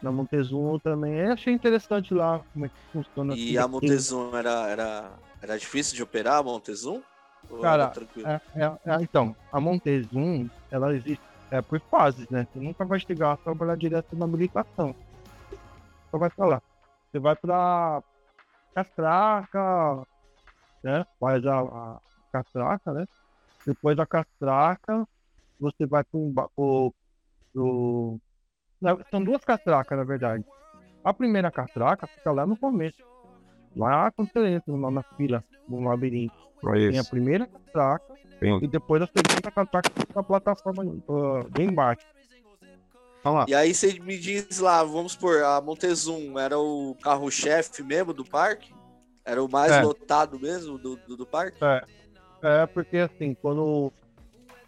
[0.00, 3.34] Na Montezum também eu achei interessante lá como é que funciona.
[3.34, 7.02] E a Montezum era, era era difícil de operar a Montezum?
[7.62, 7.92] Cara,
[8.24, 12.46] é, é, é, então, a Montezum, ela existe é, por fases, né?
[12.52, 14.94] Você nunca vai chegar a trabalhar direto na habilitação.
[16.10, 16.62] Só vai falar.
[17.10, 18.02] Você vai pra
[18.74, 20.06] castraca,
[20.82, 21.06] né?
[21.18, 22.00] Faz a, a
[22.32, 23.06] castraca, né?
[23.66, 25.06] Depois da castraca,
[25.58, 26.94] você vai pro, pro,
[27.52, 28.20] pro...
[29.10, 30.44] São duas castracas, na verdade.
[31.02, 33.02] A primeira castraca fica lá no começo.
[33.76, 36.47] Lá quando você entra na fila, no labirinto.
[36.60, 42.06] Tem a primeira catraca e depois a segunda catraca na plataforma uh, bem embaixo.
[43.46, 48.24] E aí você me diz lá, vamos por a Montezum era o carro-chefe mesmo do
[48.24, 48.72] parque?
[49.24, 49.82] Era o mais é.
[49.82, 51.58] lotado mesmo do, do, do, parque?
[51.62, 51.82] É.
[52.42, 53.92] é, porque assim, quando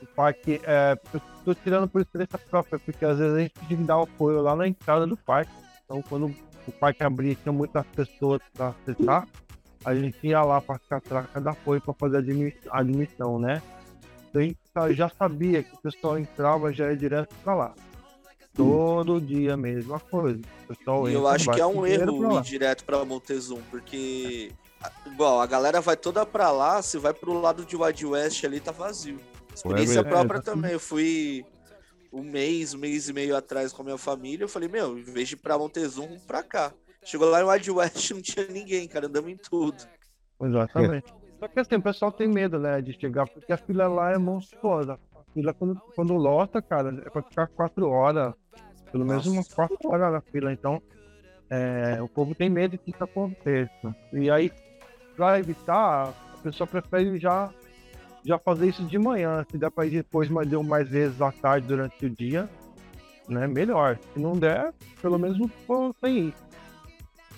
[0.03, 0.61] o parque.
[0.65, 4.03] É, eu tô tirando por experiência própria, porque às vezes a gente tem que dar
[4.03, 5.53] apoio lá na entrada do parque.
[5.85, 6.35] Então quando
[6.67, 9.27] o parque abria, tinha muitas pessoas para acessar,
[9.85, 12.17] a gente ia lá para catraca da apoio para fazer
[12.71, 13.63] a admissão, né?
[14.29, 14.43] Então
[14.83, 17.75] a gente já sabia que o pessoal entrava já ia direto para lá.
[18.55, 20.41] Todo dia a mesma coisa.
[20.65, 24.53] O pessoal e eu acho que é um erro ir direto para Montezum, porque
[25.07, 28.61] igual a galera vai toda para lá, se vai pro lado de Wild West ali
[28.61, 29.19] tá vazio.
[29.55, 30.73] Experiência é, própria é, também.
[30.73, 31.45] Eu fui
[32.13, 35.03] um mês, um mês e meio atrás com a minha família, eu falei, meu, em
[35.03, 36.73] vez de ir pra Montezum, pra cá.
[37.05, 39.77] Chegou lá em Wild West, não tinha ninguém, cara, andamos em tudo.
[40.43, 41.13] Exatamente.
[41.39, 44.19] Só que assim, o pessoal tem medo, né, de chegar, porque a fila lá é
[44.19, 44.99] monstruosa.
[45.15, 48.35] A fila, quando, quando lota, cara, é pra ficar quatro horas,
[48.93, 50.53] pelo menos umas quatro horas na fila.
[50.53, 50.83] Então,
[51.49, 53.97] é, o povo tem medo que isso aconteça.
[54.13, 54.53] E aí,
[55.17, 57.51] pra evitar, a pessoa prefere já
[58.25, 59.45] já fazer isso de manhã.
[59.51, 62.49] Se der para ir depois, mas deu mais vezes à tarde durante o dia,
[63.29, 63.47] né?
[63.47, 63.99] Melhor.
[64.13, 66.35] Se não der, pelo menos não sem ir.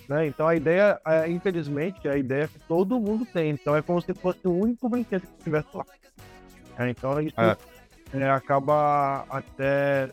[0.07, 0.27] Né?
[0.27, 3.51] Então a ideia, é, infelizmente, a ideia é que todo mundo tem.
[3.51, 5.85] Então é como se fosse o único brinquedo que estivesse lá.
[6.77, 7.57] É, então isso é.
[8.13, 10.09] É, acaba até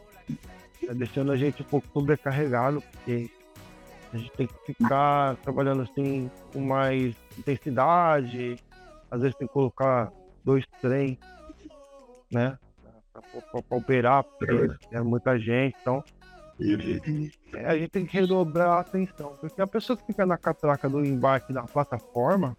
[0.89, 3.31] é, deixando a gente um pouco sobrecarregado, porque
[4.13, 8.57] a gente tem que ficar trabalhando assim com mais intensidade,
[9.11, 10.13] às vezes tem que colocar
[10.45, 11.19] dois trens,
[12.33, 12.59] né?
[13.13, 16.03] Para operar, porque é muita gente, então
[17.55, 20.89] é, a gente tem que redobrar a atenção, porque a pessoa que fica na catraca
[20.89, 22.57] do embarque da plataforma,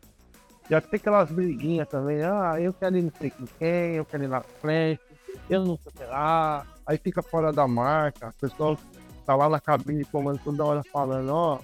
[0.69, 4.27] já tem aquelas briguinhas também, ah, eu quero ir não sei quem, eu quero ir
[4.27, 5.01] na frente,
[5.49, 8.77] eu não sei lá, aí fica fora da marca, o pessoal
[9.25, 11.59] tá lá na cabine comando toda hora falando, ó,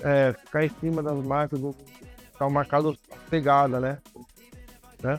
[0.00, 1.60] é, ficar em cima das marcas,
[2.32, 3.98] ficar marcado as pegadas, né?
[5.02, 5.18] né?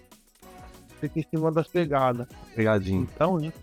[0.99, 2.27] Fica em cima das pegadas.
[2.55, 3.07] Pegadinho.
[3.13, 3.59] Então, isso,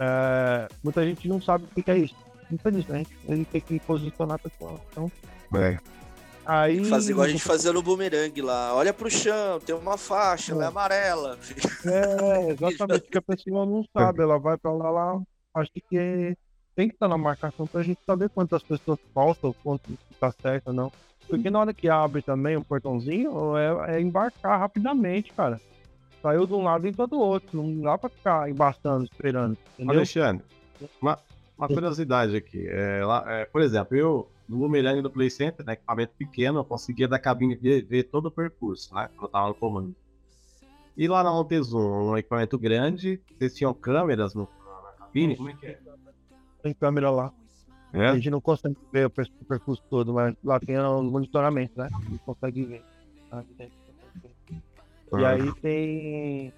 [0.00, 2.16] é, muita gente não sabe o que é isso.
[2.50, 4.80] Infelizmente, a gente tem que posicionar a pessoa.
[4.90, 5.12] Então,
[5.54, 5.78] é.
[6.46, 6.82] Aí...
[6.86, 8.74] Fazer igual a gente fazia no bumerangue lá.
[8.74, 10.54] Olha pro chão, tem uma faixa, é.
[10.54, 11.38] ela é amarela.
[11.84, 14.22] É, exatamente, que a pessoa não sabe.
[14.22, 15.22] Ela vai pra lá, lá
[15.54, 16.36] acho que
[16.74, 20.72] tem que estar na marcação pra gente saber quantas pessoas faltam, quanto tá certo ou
[20.72, 20.92] não.
[21.28, 25.60] Porque na hora que abre também o portãozinho, é, é embarcar rapidamente, cara.
[26.22, 27.62] Saiu de um lado e todo outro.
[27.62, 29.56] Não dá pra ficar embaçando, esperando.
[29.74, 29.96] Entendeu?
[29.96, 30.44] Alexandre,
[31.00, 31.18] uma,
[31.56, 32.66] uma curiosidade aqui.
[32.68, 36.64] É, lá, é, por exemplo, eu no Boomerang do Play Center, né, equipamento pequeno, eu
[36.64, 39.94] conseguia da cabine ver, ver todo o percurso, né, quando eu tava no comando.
[40.96, 44.48] E lá na Montezum, um equipamento grande, vocês tinham câmeras no,
[44.82, 45.36] na cabine?
[45.36, 45.78] Como é que é?
[46.62, 47.32] Tem câmera lá.
[47.92, 48.08] É?
[48.08, 51.88] A gente não consegue ver o percurso todo, mas lá tem o monitoramento, né?
[51.92, 52.84] A gente consegue ver.
[55.18, 56.52] E aí tem.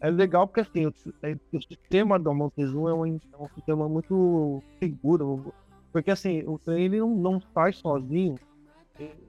[0.00, 0.94] É legal porque assim, o,
[1.52, 5.52] o sistema da Montezum é um, é um sistema muito seguro,
[5.92, 8.36] porque assim, o trem ele não, não sai sozinho.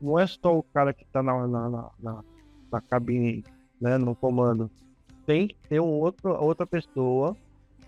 [0.02, 2.24] Não é só o cara que tá na, na, na,
[2.72, 3.44] na cabine,
[3.80, 4.70] né, no comando.
[5.26, 7.36] Tem que ter um outro, outra pessoa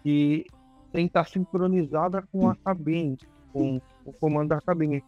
[0.01, 0.45] que
[0.91, 3.17] tem que estar tá sincronizada com a cabine,
[3.51, 5.03] com o comando da cabine.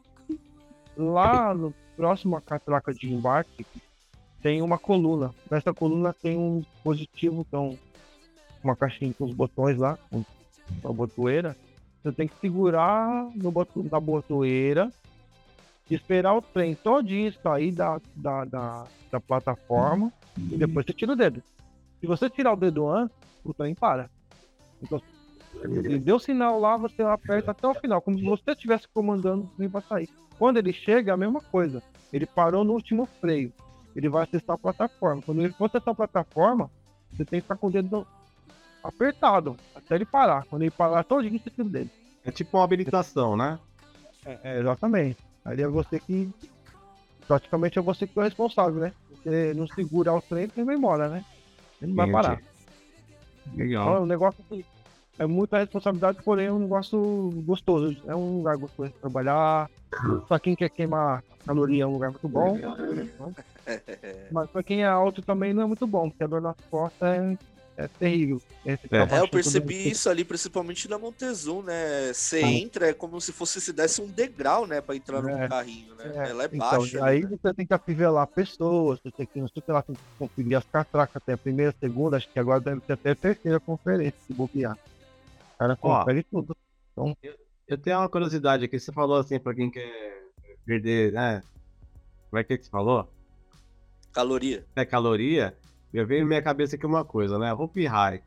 [0.97, 3.65] Lá no próximo à catraca de embarque,
[4.47, 5.35] tem uma coluna.
[5.51, 7.77] Nessa coluna tem um dispositivo, então,
[8.63, 10.23] uma caixinha com os botões lá, com
[10.85, 11.53] a botoeira
[12.01, 14.89] você tem que segurar no botão da botoeira,
[15.89, 21.15] esperar o trem todinho sair da, da, da, da plataforma e depois você tira o
[21.17, 21.43] dedo.
[21.99, 24.09] Se você tirar o dedo antes, o trem para.
[24.81, 25.01] Então,
[25.61, 29.57] ele deu sinal lá, você aperta até o final, como se você estivesse comandando o
[29.57, 30.09] trem para sair.
[30.39, 31.83] Quando ele chega, é a mesma coisa.
[32.13, 33.51] Ele parou no último freio.
[33.97, 35.23] Ele vai acessar a plataforma.
[35.23, 36.69] Quando ele for acessar a plataforma,
[37.11, 38.05] você tem que estar com o dedo
[38.83, 40.45] apertado até ele parar.
[40.45, 41.89] Quando ele parar, todinho você tira o dedo.
[42.23, 43.57] É tipo uma habilitação, né?
[44.23, 45.17] É, é, exatamente.
[45.43, 46.29] Aí é você que.
[47.27, 48.93] Praticamente é você que é o responsável, né?
[49.09, 51.25] Você não segurar o trem, ele vai embora, né?
[51.81, 52.41] Ele não vai parar.
[53.55, 53.83] Legal.
[53.83, 54.63] Então, é um negócio que
[55.17, 57.97] é muita responsabilidade, porém é um negócio gostoso.
[58.05, 59.69] É um lugar gostoso de trabalhar.
[60.27, 62.57] Pra quem quer queimar caloria é um lugar muito bom.
[64.31, 67.07] Mas pra quem é alto também não é muito bom, porque a dor nas costas
[67.07, 67.37] é
[67.77, 68.41] é terrível.
[68.65, 72.11] É, é eu percebi isso ali, principalmente na Montezum, né?
[72.11, 72.51] Você ah.
[72.51, 74.81] entra, é como se fosse se desse um degrau, né?
[74.81, 76.11] Pra entrar no é, carrinho, né?
[76.15, 77.05] É, Ela é então, baixa.
[77.05, 77.29] Aí né?
[77.29, 80.65] você tem que afivelar pessoas, você tem que, não sei lá, tem que conferir as
[80.65, 84.33] catracas até a primeira, segunda, acho que agora deve ter até a terceira conferência, se
[84.33, 84.75] bobear.
[85.53, 86.57] O cara confere Ó, tudo.
[86.91, 87.15] Então...
[87.21, 87.35] Eu,
[87.67, 90.23] eu, tenho uma curiosidade aqui, você falou assim, pra quem quer
[90.65, 91.43] perder, né?
[92.31, 93.07] Como é que você falou?
[94.17, 94.65] Caloria.
[94.75, 95.55] É caloria.
[95.93, 97.53] Eu veio na minha cabeça aqui uma coisa, né?
[97.53, 98.23] Hope High,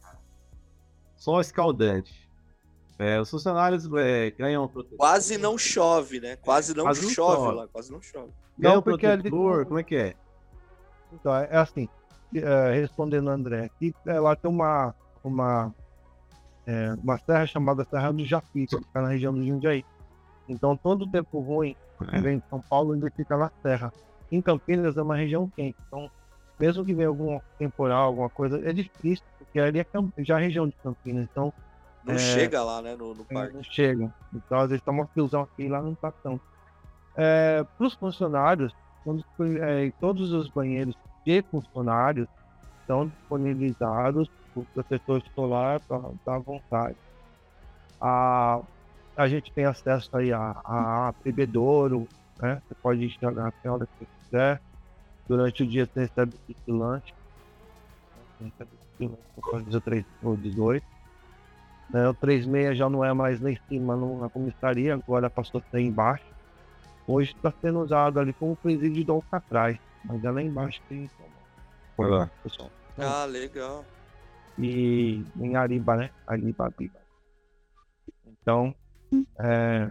[1.16, 2.30] Sol escaldante.
[2.96, 4.98] É, os funcionários é, ganham protetor.
[4.98, 6.36] Quase não chove, né?
[6.36, 8.30] Quase não, quase chove, chove, lá, quase não chove.
[8.56, 10.14] Ganham não, protetor, como é que é?
[11.12, 11.88] Então, é assim,
[12.36, 15.74] é, respondendo André, aqui é, lá tem uma, uma,
[16.68, 19.84] é, uma serra chamada Serra do Japi, que fica na região do Jundiaí.
[20.48, 21.74] Então, todo o tempo ruim
[22.12, 22.20] é.
[22.20, 23.92] vem de São Paulo, ele fica na serra.
[24.30, 26.10] Em Campinas é uma região quente, então
[26.60, 29.86] mesmo que venha algum temporal, alguma coisa, é difícil, porque ali é
[30.18, 31.50] já a região de Campinas, então.
[32.04, 33.54] Não é, chega lá, né, no, no é, parque.
[33.54, 34.12] Não chega.
[34.34, 36.38] Então, às vezes, tá uma fiozão aqui lá não tá tão.
[37.16, 39.24] É, Para os funcionários, quando,
[39.62, 42.28] é, todos os banheiros de funcionários
[42.82, 45.80] estão disponibilizados o protetor solar
[46.26, 46.96] à vontade.
[48.00, 48.60] A,
[49.16, 52.06] a gente tem acesso aí a, a, a bebedouro,
[52.40, 52.60] né?
[52.66, 54.60] Você pode enxergar até a que você quiser.
[55.28, 56.34] Durante o dia você recebe
[56.66, 57.12] o lanche.
[58.38, 58.70] Você recebe
[59.76, 60.86] o 3 ou 18.
[61.90, 65.70] Né, o 36 já não é mais lá em cima na comissaria, agora passou a
[65.70, 66.24] ser embaixo.
[67.06, 71.10] Hoje está sendo usado ali como presídio do Alcatraz, mas é lá embaixo tem.
[71.98, 72.70] Olha pessoal.
[72.96, 73.84] Ah, legal.
[74.56, 76.10] E em Ariba, né?
[76.26, 77.00] Ariba, Ariba.
[78.24, 78.74] Então,
[79.38, 79.90] é,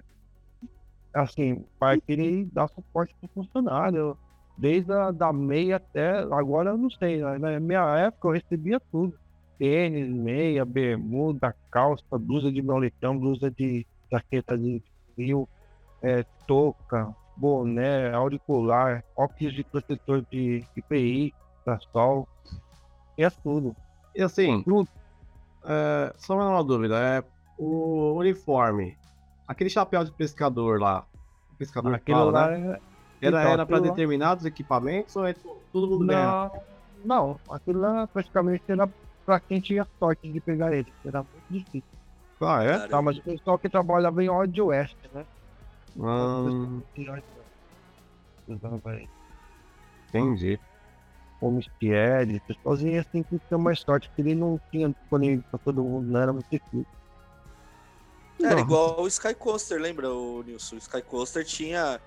[1.14, 4.18] assim, o parque dá suporte para o funcionário
[4.60, 7.38] desde a da meia até agora eu não sei, né?
[7.38, 9.18] na minha época eu recebia tudo.
[9.58, 14.82] Tênis, meia, bermuda, calça, blusa de moletom, blusa de jaqueta de
[15.16, 15.48] frio,
[16.02, 21.34] é, touca, boné, auricular, óculos de protetor de IPI,
[21.64, 22.28] para sol,
[23.18, 23.76] é tudo.
[24.16, 24.88] E assim, tudo.
[25.66, 27.24] É, só uma dúvida, é,
[27.58, 28.98] o uniforme,
[29.46, 31.06] aquele chapéu de pescador lá,
[31.58, 32.80] pescador Aquilo fala, lá né?
[33.22, 36.52] Era, então, era para aquilo lá- determinados equipamentos ou é to- todo mundo ganha?
[37.04, 38.90] Não, aquilo lá praticamente era
[39.26, 40.94] pra quem tinha sorte de pegar ele.
[41.06, 41.84] Era muito difícil.
[42.42, 42.88] Ah, é?
[42.88, 45.26] Tá, mas o pessoal que trabalhava em Odd West, né?
[45.98, 46.82] Hum,
[50.08, 50.60] entendi.
[51.40, 55.84] Como Stied, pessoalzinho assim que tinha mais sorte, que ele não tinha disponível pra todo
[55.84, 56.86] mundo, não era muito difícil.
[58.42, 58.60] Era Não.
[58.60, 60.76] igual o Sky Coaster, lembra, o Nilson?
[60.76, 62.00] O Sky Coaster tinha.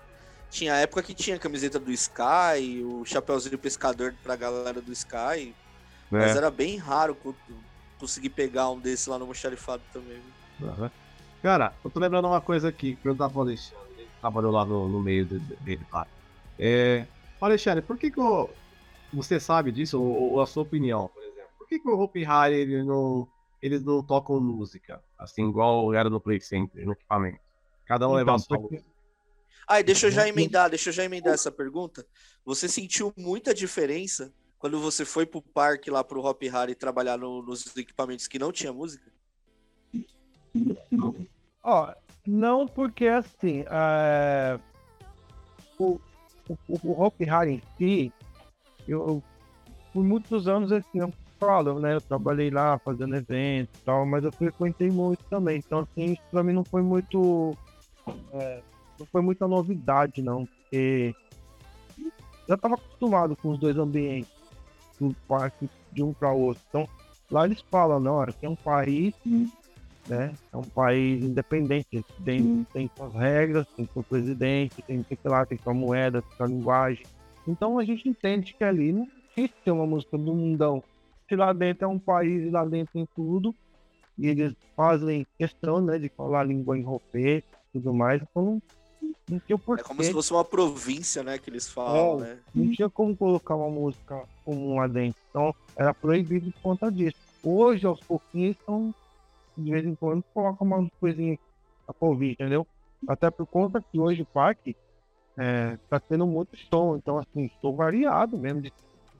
[0.53, 5.55] Tinha época que tinha a camiseta do Sky, o chapéuzinho pescador pra galera do Sky.
[6.11, 6.37] Mas É.
[6.37, 7.33] era bem raro co-
[7.99, 10.21] conseguir pegar um desse lá no Moxarifado também.
[10.61, 10.91] Aham.
[11.41, 14.87] Cara, eu tô lembrando uma coisa aqui, que eu tava Alexandre, ele trabalhou lá no,
[14.87, 16.05] no meio de- de- dele, tá?
[16.59, 17.07] É,
[17.41, 18.47] Alexandre, por que que o,
[19.11, 22.23] você sabe disso, ou, ou a sua opinião, por exemplo, por que que o Hopi
[22.23, 23.27] Hari, ele não,
[23.59, 27.39] eles não tocam música, assim, igual era no Play Center, no equipamento?
[27.87, 28.92] Cada um leva a Então, sua porque- música.
[29.67, 30.27] Ah, deixa eu já Uhum.
[30.29, 32.05] emendar, deixa eu já emendar essa pergunta.
[32.45, 37.41] Você sentiu muita diferença quando você foi pro parque lá pro Hop Harry trabalhar no-
[37.43, 39.11] nos equipamentos que não tinha música?
[41.63, 41.93] Ó,
[42.27, 44.59] não porque assim, é,
[45.79, 45.99] o,
[46.47, 48.13] o, o Hopi Hari em si,
[48.87, 49.23] eu,
[49.93, 51.95] por muitos anos, assim, eu falo, né?
[51.95, 55.57] Eu trabalhei lá fazendo eventos e tal, mas eu frequentei muito também.
[55.57, 57.55] Então, assim, isso pra mim não foi muito.
[58.33, 58.61] é,
[58.99, 61.15] não foi muita novidade, não, porque
[62.47, 64.31] já estava acostumado com os dois ambientes,
[64.99, 66.61] do parque de um para outro.
[66.69, 66.87] Então,
[67.31, 69.13] lá eles falam, não, aqui é um país
[70.07, 70.33] né?
[70.51, 75.57] É um país independente, tem, tem suas regras, tem seu presidente, tem, que lá, tem
[75.57, 77.05] sua moeda, tem sua linguagem.
[77.47, 80.83] Então a gente entende que ali não existe uma música do mundão.
[81.27, 83.55] Se lá dentro é um país e lá dentro tem tudo,
[84.17, 88.61] e eles fazem questão né, de falar a língua em ropê e tudo mais, então
[89.29, 89.83] não, tinha É porquê.
[89.83, 92.27] como se fosse uma província, né, que eles falam, É.
[92.35, 92.39] né?
[92.53, 95.19] Não tinha como colocar uma música comum lá dentro.
[95.29, 97.17] Então, era proibido por conta disso.
[97.43, 98.93] Hoje, aos pouquinhos, estão,
[99.57, 101.37] de vez em quando, colocam uma coisinha
[101.85, 102.65] pra ouvir, entendeu?
[103.07, 104.75] Até por conta que hoje o parque
[105.37, 106.95] é, tá tendo muito som.
[106.95, 108.63] Então, assim, estou variado mesmo.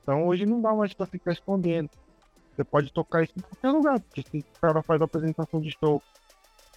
[0.02, 1.90] Então, hoje não dá mais pra ficar escondendo.
[2.54, 6.00] Você pode tocar isso em qualquer lugar, porque se o cara faz apresentação de show,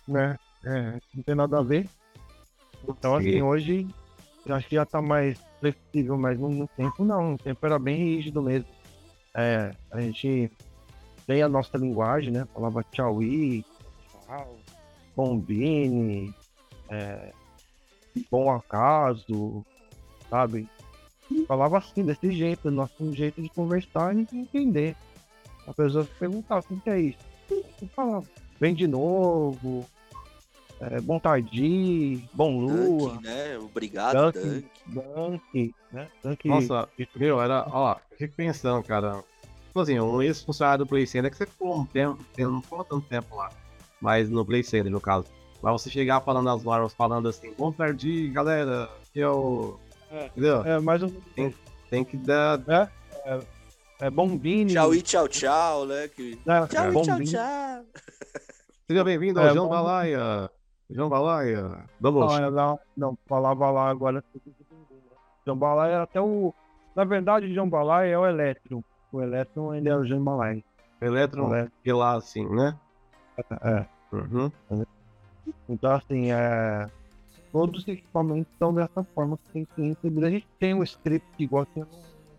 [0.08, 0.38] né?
[0.66, 1.88] É, não tem nada a ver.
[2.88, 3.42] Então, assim, Sim.
[3.42, 3.88] hoje
[4.46, 7.96] eu acho que já tá mais flexível, mas no, tempo não, no tempo era bem
[7.96, 8.68] rígido mesmo.
[9.36, 10.52] É, a gente
[11.26, 12.48] tem a nossa linguagem, né?
[12.54, 13.66] Falava tchauí,
[14.26, 14.58] tchau,
[15.16, 16.34] bombine,
[16.90, 17.34] é,
[18.32, 19.66] bom acaso,
[20.30, 20.68] sabe?
[21.48, 24.96] Falava assim, desse jeito, nosso jeito de conversar e de entender.
[25.68, 27.20] A pessoa perguntava o que é isso.
[27.50, 28.26] Eu falava,
[28.60, 29.86] vem de novo,
[30.80, 33.12] é, bom tarde, bom lua.
[33.14, 33.58] Dunk, né?
[33.58, 34.66] Obrigado, Dunk.
[34.86, 35.76] Dunk.
[35.92, 36.08] Né?
[36.24, 36.48] Dunk.
[36.48, 39.24] Nossa, meu, era, ó, eu fico pensando, cara.
[39.68, 43.08] Tipo assim, um ex-funcionário do Play Center que você ficou um tempo, não ficou tanto
[43.08, 43.50] tempo lá.
[44.02, 45.26] Mas no Play Center, no caso.
[45.62, 49.80] Mas você chegar falando as normas, falando assim, bom tarde, galera, que eu.
[50.12, 50.26] É.
[50.28, 50.64] Entendeu?
[50.64, 51.10] É, mais um.
[51.90, 52.92] Tem que dar.
[54.00, 54.74] É bombini.
[54.74, 56.08] Tchau e tchau, tchau, né?
[56.08, 56.40] Que...
[56.46, 56.68] né?
[56.68, 57.86] Tchau é, e tchau, tchau.
[58.88, 60.50] Seja bem-vindo ao É, João bom- Balaia.
[60.90, 61.86] Balaia.
[62.00, 62.26] Vamos.
[62.26, 64.24] Não, é, não, não, falava lá agora.
[65.46, 66.54] Jambalaya era até o.
[66.96, 68.84] Na verdade, o Jambalaya é o Electro.
[69.12, 70.64] O Electro ainda é o Jambalaya.
[71.00, 72.76] Eletron, Electro, que lá assim, né?
[73.62, 73.86] é.
[74.12, 74.52] Uhum.
[75.70, 76.90] Então, assim, é.
[77.52, 80.26] Todos os equipamentos estão dessa forma que tem que entender.
[80.26, 81.90] A gente tem um script igual tem no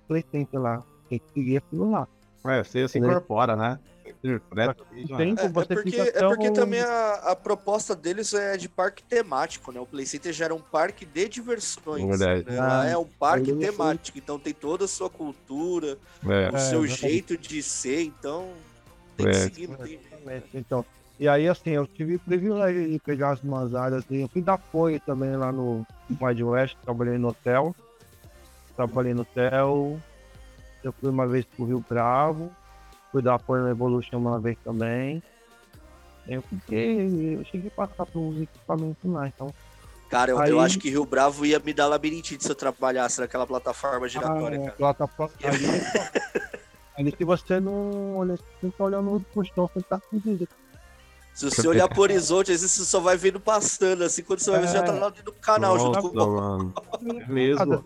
[0.07, 0.82] Play Center lá.
[1.09, 2.07] Tem que seguir aquilo lá.
[2.44, 3.09] É, você se Né?
[3.09, 3.78] incorpora, né?
[4.20, 8.56] Tem- É, é Você porque, fica é tão- porque também a, a proposta deles é
[8.56, 9.78] de parque temático, né?
[9.80, 12.04] O Play Center já era um parque de diversões.
[12.04, 12.44] Verdade.
[12.50, 12.58] né?
[12.60, 16.50] Ah, é um parque aí eu temático, então tem toda a sua cultura, É.
[16.50, 18.52] o É, seu jeito de ser, então
[19.16, 19.40] tem que É.
[19.40, 19.68] seguir.
[19.68, 20.00] tem-.
[20.52, 20.84] Então,
[21.20, 24.04] e aí, assim, eu tive o privilégio de pegar as umas áreas.
[24.04, 25.86] Assim, eu fui dar apoio também lá no
[26.20, 27.74] Wide West, trabalhei no hotel.
[28.74, 30.00] Trabalhei no hotel.
[30.82, 32.50] Eu fui uma vez pro Rio Bravo.
[33.12, 35.22] Fui dar apoio no Evolution uma vez também.
[36.26, 37.36] Eu fiquei.
[37.36, 39.52] Eu cheguei a passar por uns equipamentos lá, então.
[40.11, 43.20] Cara, eu, eu Aí- acho que Rio Bravo ia me dar labirintite se eu trabalhasse
[43.20, 44.76] naquela plataforma giratória, Ah, cara.
[44.76, 45.66] plataforma- ali,
[46.96, 50.48] ali se você não olha, você tá olhando pro chão, você tá fudido.
[51.34, 54.50] Se você olhar pro horizonte, às vezes você só vai vendo passando, assim, quando você
[54.50, 57.12] vai ver, você já tá lá dentro do canal junto Nossa, com o.
[57.22, 57.84] É mesmo.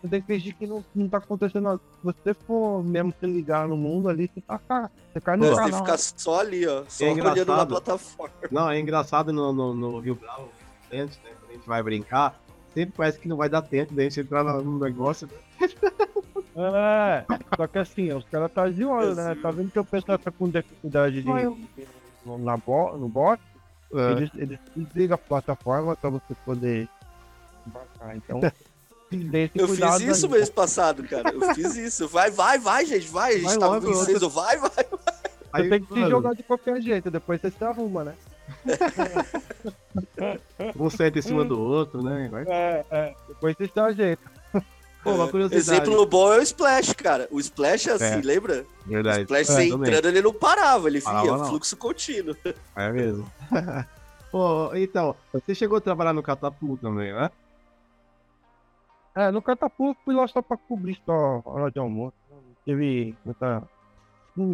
[0.00, 1.78] Você tem que fingir que não, não tá acontecendo nada.
[1.78, 4.90] Se você for mesmo se ligar no mundo ali, você tá cara.
[5.12, 5.80] Você cai no Você canal.
[5.80, 6.84] ficar só ali, ó.
[6.88, 8.34] Só É olhando na plataforma.
[8.50, 10.48] Não, é engraçado no, no, no Rio Bravo,
[10.92, 11.30] antes, né?
[11.38, 12.40] Quando a gente vai brincar,
[12.72, 15.28] sempre parece que não vai dar tempo da gente entrar no negócio.
[16.56, 17.24] É,
[17.56, 19.34] só que assim, os caras tá de olho, né?
[19.40, 21.28] Tá vendo que o pessoal tá com dificuldade de,
[22.24, 23.40] no, na bo, no bot,
[23.94, 24.12] É.
[24.12, 26.88] eles, eles desligam a plataforma pra você poder
[27.66, 28.16] embarcar.
[28.16, 28.40] Então,
[29.54, 30.32] Eu fiz isso aí.
[30.32, 31.30] mês passado, cara.
[31.32, 32.06] Eu fiz isso.
[32.08, 33.32] Vai, vai, vai, gente, vai.
[33.32, 34.28] A gente Vai tava logo, com incêndio.
[34.30, 34.70] Vai, vai.
[35.52, 38.14] Você tem que se mano, jogar de qualquer jeito, depois você se arruma, né?
[40.76, 42.28] Um senta em cima do outro, né?
[42.30, 43.14] Vai- É, é.
[43.28, 44.22] Depois você se ajeita.
[45.02, 45.80] Pô, uma curiosidade.
[45.80, 47.26] Exemplo bom é o Splash, cara.
[47.30, 48.20] O Splash é assim, É.
[48.22, 48.64] lembra?
[48.86, 49.22] O Verdade.
[49.22, 49.88] Splash, É, você também.
[49.88, 51.46] entrando, ele não parava, ele Parava, via não.
[51.46, 52.36] fluxo contínuo.
[52.76, 53.30] É mesmo.
[54.30, 57.30] Pô, então, você chegou a trabalhar no Catapult também, né?
[59.14, 61.12] É, no Catapulto fui lá só pra cobrir só
[61.44, 62.14] a hora de almoço.
[62.30, 63.62] Não tive muita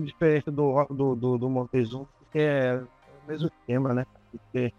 [0.05, 4.07] diferença do, do, do, do Montezum, porque é o mesmo esquema, né?
[4.31, 4.73] Porque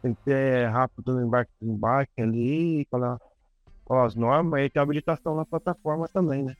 [0.00, 3.18] tem que ser rápido no embarque no embarque ali, com, a-
[3.84, 6.54] com as normas, e tem habilitação na plataforma também, né?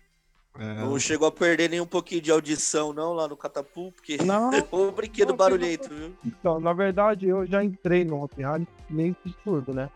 [0.59, 0.75] É.
[0.81, 4.51] Não chegou a perder nem um pouquinho de audição, não, lá no Catapult, porque Não,
[4.73, 6.17] é um brinquedo Não, barulhento, viu?
[6.25, 9.89] Então, na verdade, eu já entrei no Hop Rally meio que surdo, né?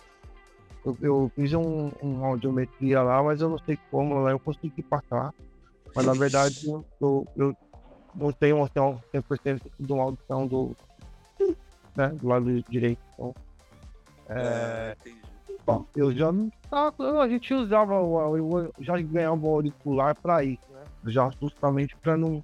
[0.84, 4.82] Eu, eu fiz um, um audiometria lá, mas eu não sei como lá eu consegui
[4.82, 5.32] passar.
[5.94, 7.56] Mas na verdade, eu, eu, eu
[8.14, 10.76] não tenho noção 100% de uma audição do,
[11.96, 13.00] né, do lado direito.
[13.14, 13.34] Então,
[14.28, 15.22] É, entendi.
[15.66, 20.42] bom, eu já não tava, a gente usava, o- eu já ganhava o auricular para
[20.42, 20.84] isso, né?
[21.06, 22.42] Já justamente para não,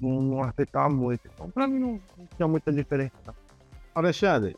[0.00, 1.26] não, não afetar muito.
[1.34, 3.12] Então, para mim não, não tinha muita diferença.
[3.26, 3.34] não.
[3.94, 4.56] Alexandre.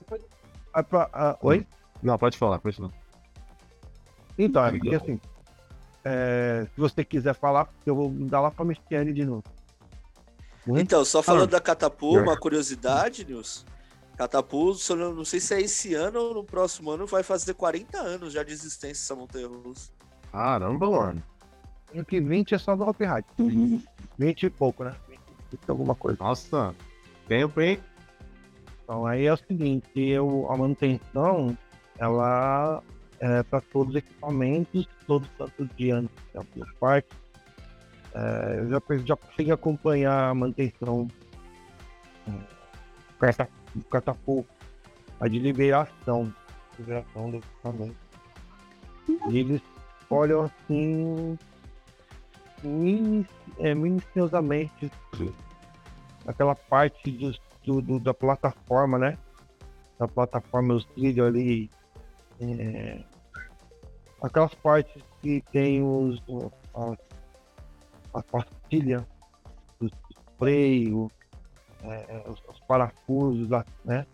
[0.74, 1.66] Aí pra- ah, oi?
[2.04, 2.92] Não, pode falar, pode falar.
[4.38, 5.20] Então, é porque assim,
[6.04, 9.42] é, se você quiser falar, eu vou dar lá pra Michele de novo.
[10.66, 10.78] Hum?
[10.78, 12.22] Então, só falando da Catapult, É.
[12.22, 13.64] uma curiosidade, Nils.
[14.16, 17.54] Catapult, se eu não sei se é esse ano ou no próximo ano, vai fazer
[17.54, 19.90] 40 anos já de existência essa montanha russa.
[20.30, 21.22] Caramba, mano.
[21.92, 23.84] Ano que 20 é só do Hop Ride.
[24.18, 24.94] 20 e pouco, né?
[25.08, 25.20] 20
[25.52, 26.18] e alguma coisa.
[26.22, 26.74] Nossa.
[27.26, 27.80] Tempo, hein?
[28.82, 31.56] Então aí é o seguinte, eu, a manutenção,
[31.98, 32.82] ela
[33.20, 36.04] é para todos os equipamentos, todos os santos dias
[36.56, 37.08] no parque.
[38.14, 41.08] É, eu já, já consegui acompanhar a manutenção
[42.28, 44.48] é, do do catapulto,
[45.20, 46.32] a de liberação,
[46.78, 47.96] liberação do equipamento.
[49.30, 49.60] E eles
[50.10, 51.38] olham assim
[53.58, 54.90] é, minuciosamente
[56.26, 59.18] aquela parte dos do, do- da plataforma, né?
[59.98, 61.70] Da plataforma, os trilhos ali.
[62.40, 63.04] É,
[64.22, 66.22] aquelas partes que tem os,
[66.74, 66.98] as,
[68.14, 69.02] as pastilhas,
[69.80, 69.90] os
[70.38, 71.10] freios,
[71.82, 74.06] é, os, os parafusos, lá, né?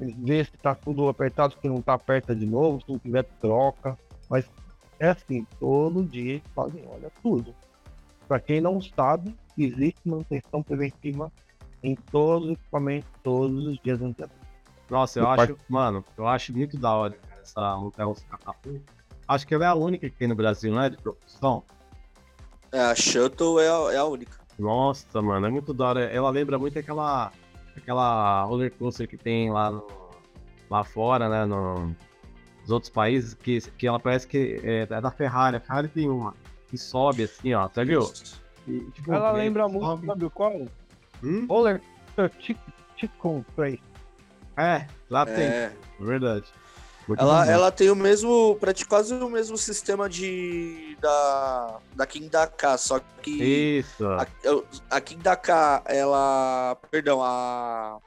[0.00, 3.22] Eles vê se tá tudo apertado, se não tá aperta de novo, se não tiver
[3.40, 3.96] troca.
[4.28, 4.50] Mas
[4.98, 7.54] é assim, todo dia eles fazem, olha tudo.
[8.26, 11.30] Para quem não sabe, existe manutenção preventiva
[11.82, 14.00] em todos os equipamentos, todos os dias.
[14.88, 18.82] Nossa, eu Do acho, mano, eu acho muito da hora, essa Catapult.
[19.28, 20.90] Acho que ela é a única que tem no Brasil, né?
[20.90, 21.62] De propulsão.
[22.72, 24.38] É, a Shuttle é a, é a única.
[24.58, 26.04] Nossa, mano, é muito da hora.
[26.04, 27.32] Ela lembra muito aquela,
[27.76, 29.86] aquela roller coaster que tem lá, no-
[30.70, 31.44] lá fora, né?
[31.44, 31.94] No,
[32.60, 35.56] nos outros países, que, que ela parece que é, é da Ferrari.
[35.56, 36.34] A Ferrari tem uma
[36.68, 37.68] que sobe assim, ó.
[37.68, 38.10] Você viu?
[38.66, 40.06] E, tipo, Ela que lembra muito, sobe.
[40.06, 40.52] sabe qual?
[41.22, 41.46] Hum?
[41.48, 41.80] Roller
[42.96, 43.82] Chicken Trace.
[44.56, 45.44] É, lá tem.
[45.44, 45.72] É.
[45.98, 46.44] Verdade.
[47.18, 52.78] Ela, ela tem o mesmo, praticamente quase o mesmo sistema de da da King Dakar,
[52.78, 54.06] só que Isso.
[54.06, 54.26] a,
[54.90, 57.98] a King Dakar, ela, perdão, a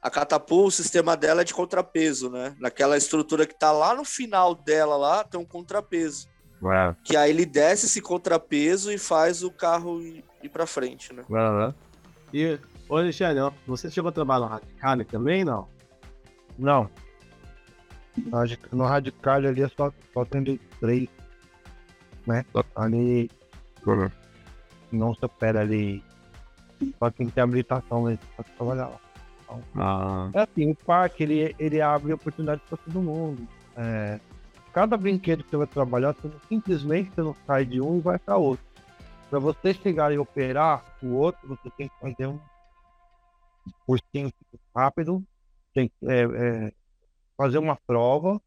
[0.00, 2.54] a Catapult, o sistema dela é de contrapeso, né?
[2.60, 6.28] Naquela estrutura que tá lá no final dela lá, tem um contrapeso,
[6.64, 11.12] É, que aí ele desce esse contrapeso e faz o carro ir, ir para frente,
[11.12, 11.24] né?
[11.28, 11.74] é, é.
[12.32, 15.68] E, ô Alexandre, você chegou a trabalhar no Radical também, não?
[16.56, 16.88] Não.
[18.16, 21.08] No radic- No radical ali é só, só tem três.
[22.26, 22.44] Né?
[22.74, 23.30] Ali
[24.90, 26.02] não supera ali.
[26.98, 29.00] Só quem tem habilitação mesmo pra trabalhar lá.
[29.76, 33.46] Ah, É assim, o parque ele, ele abre oportunidades para todo mundo.
[33.76, 34.18] É,
[34.72, 38.00] cada brinquedo que você vai trabalhar, você não- simplesmente você não sai de um e
[38.00, 38.64] vai para outro.
[39.30, 42.38] Para você chegar e operar o outro, você tem que fazer um
[43.86, 44.32] cursinho
[44.74, 45.22] rápido,
[45.74, 46.72] tem que é, é,
[47.36, 48.40] fazer uma prova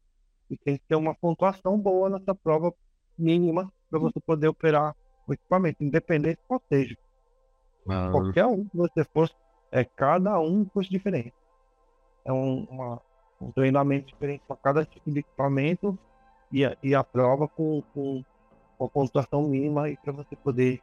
[0.50, 2.74] e tem que ter uma pontuação boa nessa prova
[3.16, 4.94] mínima para você poder operar
[5.26, 6.96] o equipamento, independente de qual seja.
[7.88, 8.08] Ah.
[8.10, 9.34] Qualquer um que você fosse,
[9.70, 11.34] é cada um fosse diferente.
[12.24, 13.00] É um, uma,
[13.40, 15.98] um treinamento diferente para cada tipo de equipamento
[16.50, 18.24] e a, e a prova com, com,
[18.76, 20.82] com a pontuação mínima para você poder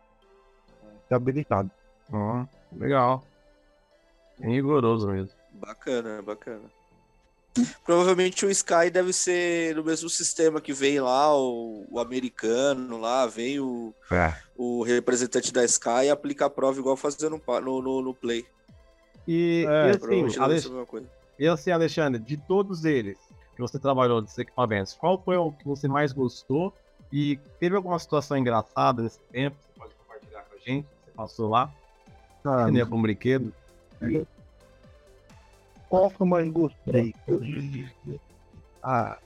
[1.07, 1.69] ser habilitado.
[2.11, 2.45] Oh,
[2.75, 3.23] legal.
[4.39, 5.37] Bem rigoroso mesmo.
[5.51, 6.76] Bacana, bacana.
[7.85, 13.25] Provavelmente o Sky deve ser no mesmo sistema que vem lá o, o americano, lá
[13.25, 14.33] vem o, é.
[14.55, 18.45] o representante da Sky e aplica a prova igual fazendo no, no, no Play.
[19.27, 20.71] E, é, e assim, Alex...
[21.37, 23.17] e assim, Alexandre, de todos eles
[23.55, 26.73] que você trabalhou desses equipamentos, qual foi o que você mais gostou?
[27.11, 29.55] E teve alguma situação engraçada nesse tempo?
[29.73, 30.87] Você pode compartilhar com a gente?
[31.05, 31.71] Você passou lá?
[32.45, 33.53] Ah, que um brinquedo?
[35.89, 37.13] Qual que eu mais gostei?
[38.83, 39.17] Ah,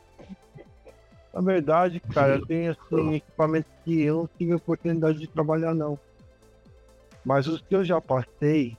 [1.34, 5.98] na verdade, cara, eu tenho assim, equipamentos que eu não tive oportunidade de trabalhar, não.
[7.24, 8.78] Mas os que eu já passei,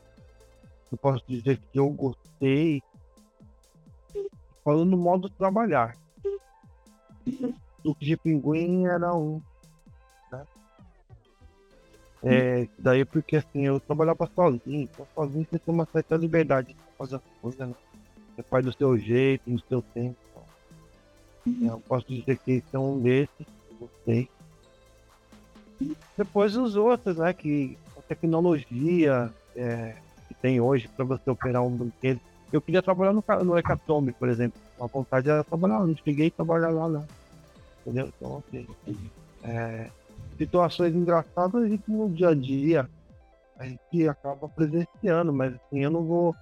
[0.91, 2.83] eu posso dizer que eu gostei.
[4.63, 5.97] Falando no modo trabalhar.
[7.85, 9.41] O de pinguim era um.
[10.31, 10.47] Né?
[12.23, 16.81] É, daí porque assim, eu trabalhava sozinho, então sozinho você tem uma certa liberdade de
[17.07, 17.21] fazer
[17.59, 17.75] né?
[18.35, 20.17] Você faz do seu jeito, no seu tempo.
[21.47, 21.75] Então.
[21.75, 24.29] Eu posso dizer que esse é um desses, eu gostei.
[26.17, 27.33] Depois os outros, né?
[27.33, 29.97] Que a tecnologia é,
[30.29, 32.21] que tem hoje para você operar um brinquedo.
[32.53, 34.61] Eu queria trabalhar no, no Hecatombe, por exemplo.
[34.81, 37.07] A vontade era trabalhar lá, não cheguei a trabalhar lá, não.
[37.81, 38.13] Entendeu?
[38.17, 38.67] Então, assim.
[39.45, 39.91] É,
[40.39, 42.89] situações engraçadas a gente no dia a dia
[43.59, 46.35] a gente acaba presenciando, mas assim, eu não vou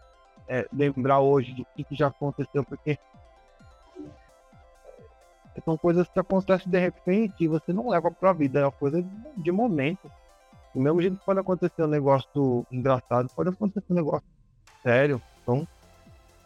[0.51, 2.99] é, lembrar hoje do que, que, já aconteceu, porque
[5.65, 9.05] são coisas que acontecem de repente e você não leva pra vida, é uma coisa
[9.37, 10.11] de momento.
[10.75, 14.27] Do mesmo jeito que pode acontecer um negócio engraçado, pode acontecer um negócio
[14.83, 15.23] sério.
[15.43, 15.67] Então,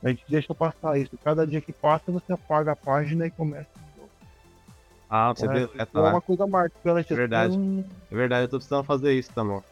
[0.03, 1.17] a gente deixa passar isso.
[1.23, 3.69] Cada dia que passa, você apaga a página e começa
[5.17, 6.11] ah, você é, é, tá.
[6.11, 7.13] uma coisa marcante.
[7.13, 7.55] É verdade.
[7.55, 9.63] Assim, é verdade, eu tô precisando fazer isso também.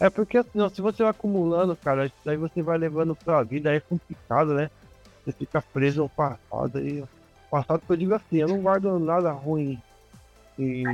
[0.00, 3.78] É porque assim, se você vai acumulando, cara, daí você vai levando pra vida, aí
[3.78, 4.70] é complicado, né?
[5.24, 7.04] Você fica preso ao passado e
[7.50, 9.80] passado que eu digo assim, eu não guardo nada ruim.
[10.58, 10.84] E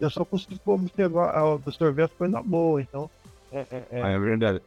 [0.00, 3.10] eu só consigo observar, absorver as coisas boas, então.
[3.52, 4.62] É, é, é, ah, é verdade.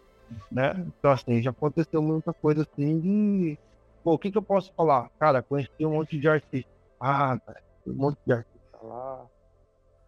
[0.51, 0.73] Né?
[0.99, 3.57] Então assim, já aconteceu muita coisa assim de.
[4.03, 5.09] Pô, o que, que eu posso falar?
[5.19, 6.71] Cara, conheci um monte de artistas.
[6.99, 9.25] Ah, cara, um monte de artista lá,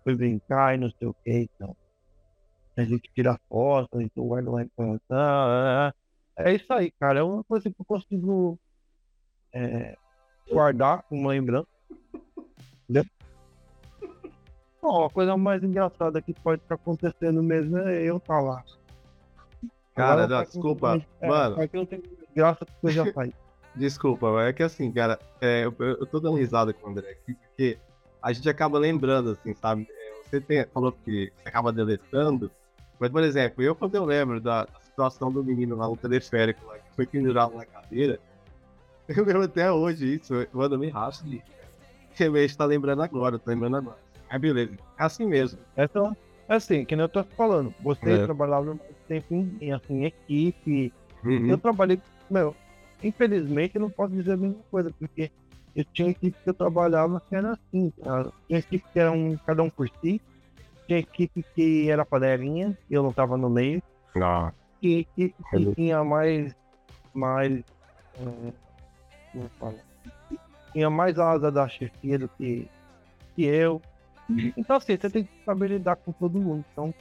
[0.03, 1.75] foi brincar e não sei o que, então.
[2.75, 5.93] A gente tira foto, então guarda uma informação.
[6.35, 7.19] É isso aí, cara.
[7.19, 8.59] É uma coisa que eu consigo
[9.53, 9.95] é,
[10.49, 11.67] guardar como lembrança.
[12.83, 13.05] Entendeu?
[14.81, 18.63] Bom, a coisa mais engraçada que pode estar acontecendo mesmo é eu estar tá lá.
[19.95, 21.01] Cara, não, desculpa.
[21.21, 21.55] É, mano.
[21.73, 22.03] não tem
[22.35, 23.31] graça que você já faz.
[23.75, 27.33] Desculpa, é que assim, cara, é, eu, eu tô dando risada com o André aqui,
[27.33, 27.79] porque
[28.21, 29.87] a gente acaba lembrando, assim, sabe?
[29.89, 32.51] É, você tem, falou que acaba deletando,
[33.03, 36.77] mas, por exemplo, eu quando eu lembro da, situação do menino lá no teleférico, lá,
[36.77, 38.19] que foi pendurado na cadeira,
[39.07, 41.41] eu lembro até hoje isso, mano, me racho de
[42.13, 43.97] realmente tá lembrando agora, tô lembrando agora.
[44.29, 45.59] Mas beleza, é assim mesmo.
[45.75, 46.15] Então,
[46.47, 48.25] é assim, que nem eu tô falando, você é.
[48.25, 50.93] trabalhava tempo em, assim, equipe,
[51.23, 51.49] uhum.
[51.49, 51.99] eu trabalhei,
[52.29, 52.55] meu,
[53.03, 55.29] Infelizmente, eu não posso dizer a mesma coisa, porque
[55.75, 58.31] eu tinha equipe que eu trabalhava que era assim, cara.
[58.47, 60.21] Tinha equipe que era um, cada um por si,
[60.87, 63.81] tinha equipe que era panelinha, eu não tava no meio.
[64.15, 64.51] Ah.
[64.81, 66.55] E equipe que tinha mais.
[67.13, 67.63] mais.
[68.19, 68.53] É,
[69.31, 69.75] como fala?
[70.71, 72.67] Tinha mais asa da chefia do que,
[73.35, 73.81] que eu.
[74.57, 76.65] Então assim, você tem que saber lidar com todo mundo.
[76.71, 76.93] Então,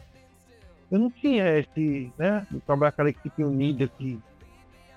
[0.91, 2.47] eu não tinha esse, né?
[2.67, 4.21] Trabalhar aquela equipe unida que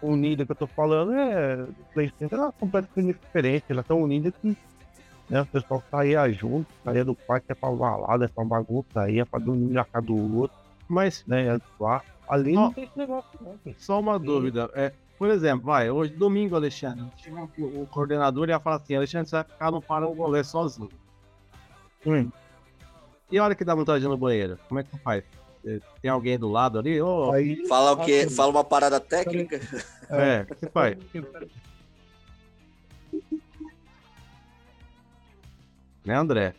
[0.02, 3.66] unida que eu tô falando é PlayStation é completamente diferente.
[3.70, 4.58] Ela é tão unida que
[5.30, 9.26] né, o pessoal saía junto, saía do quarto, é pra balada, é pra bagunça, ia
[9.26, 10.58] pra dormir na casa do outro.
[10.88, 12.02] Mas, né, lá.
[12.28, 13.60] Ali não tem esse negócio, não.
[13.78, 14.70] Só uma dúvida.
[14.74, 17.06] É, por exemplo, vai, hoje, domingo, Alexandre,
[17.58, 20.90] o coordenador ia falar assim: Alexandre, você vai ficar no Parangolé sozinho.
[22.06, 22.32] Hum.
[23.32, 25.24] E a hora que dá vontade no banheiro, como é que faz?
[26.02, 27.02] tem alguém do lado ali?
[27.02, 28.30] Oh, Aí, fala o quê?
[28.30, 29.60] Fala uma parada técnica?
[30.10, 30.98] É, o que faz?
[36.06, 36.54] Né, André?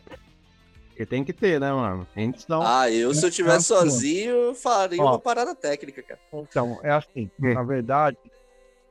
[0.89, 2.07] Porque tem que ter, né, mano?
[2.15, 2.61] Então...
[2.65, 6.19] Ah, eu se eu tivesse sozinho, faria Ó, uma parada técnica, cara.
[6.33, 8.17] Então, é assim, na verdade,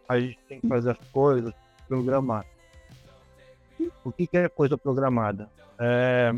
[0.09, 1.53] a gente tem que fazer as coisas
[1.89, 2.47] programar.
[4.05, 5.51] O que, que é coisa programada?
[5.79, 6.33] É...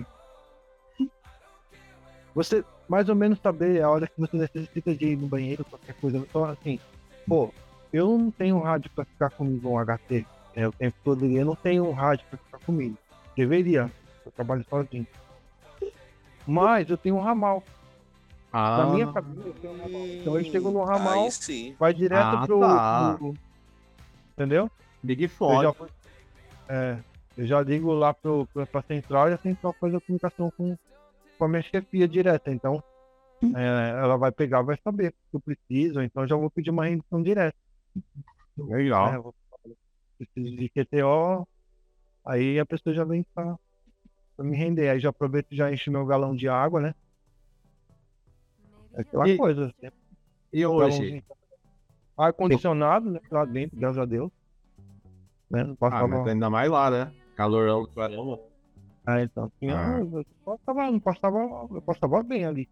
[2.35, 5.95] Você mais ou menos saber a hora que você necessita de ir no banheiro, qualquer
[6.01, 6.17] coisa.
[6.17, 6.81] Então, assim,
[7.27, 7.53] pô,
[7.93, 10.25] eu não tenho rádio para ficar comigo um HT
[10.59, 12.99] é, o tempo todo eu não tenho um rádio para ficar comigo.
[13.37, 13.89] Deveria,
[14.29, 15.07] eu trabalho sozinho.
[16.47, 17.63] Mas eu tenho um ramal.
[18.53, 18.79] Ah.
[18.79, 20.07] Na minha cabeça, eu tenho um ramal.
[20.07, 21.29] Então eu chego no ramal,
[21.79, 23.15] vai direto ah, pro, tá.
[23.19, 23.35] pro,
[24.33, 24.71] Entendeu?
[25.03, 25.75] Big Foda.
[26.69, 26.99] É,
[27.37, 30.77] eu já ligo lá pro, pra central e a central faz a comunicação com,
[31.39, 32.51] com a minha chefia direta.
[32.51, 32.83] Então,
[33.43, 36.85] é, ela vai pegar, vai saber o que eu preciso, então já vou pedir uma
[36.85, 37.57] rendição direta.
[38.57, 39.09] Legal.
[39.09, 39.35] É, vou,
[40.19, 41.47] preciso de QTO,
[42.25, 43.57] aí a pessoa já vem pra,
[44.39, 44.89] pra me render.
[44.89, 46.95] Aí já aproveito e já encho meu galão de água, né?
[48.95, 49.75] É aquela e, coisa.
[50.53, 51.25] E hoje?
[52.17, 53.21] Ar-condicionado, né?
[53.31, 54.31] Lá dentro, graças a Deus.
[55.51, 55.65] Né?
[55.65, 56.05] Não passava...
[56.05, 57.13] Ah, mas ainda mais lá, né?
[57.37, 58.41] Calorão do caramba.
[59.05, 59.51] Ah, então.
[59.59, 60.01] Tinha, ah.
[60.01, 61.39] Eu passava, não passava,
[61.73, 62.69] eu passava bem ali.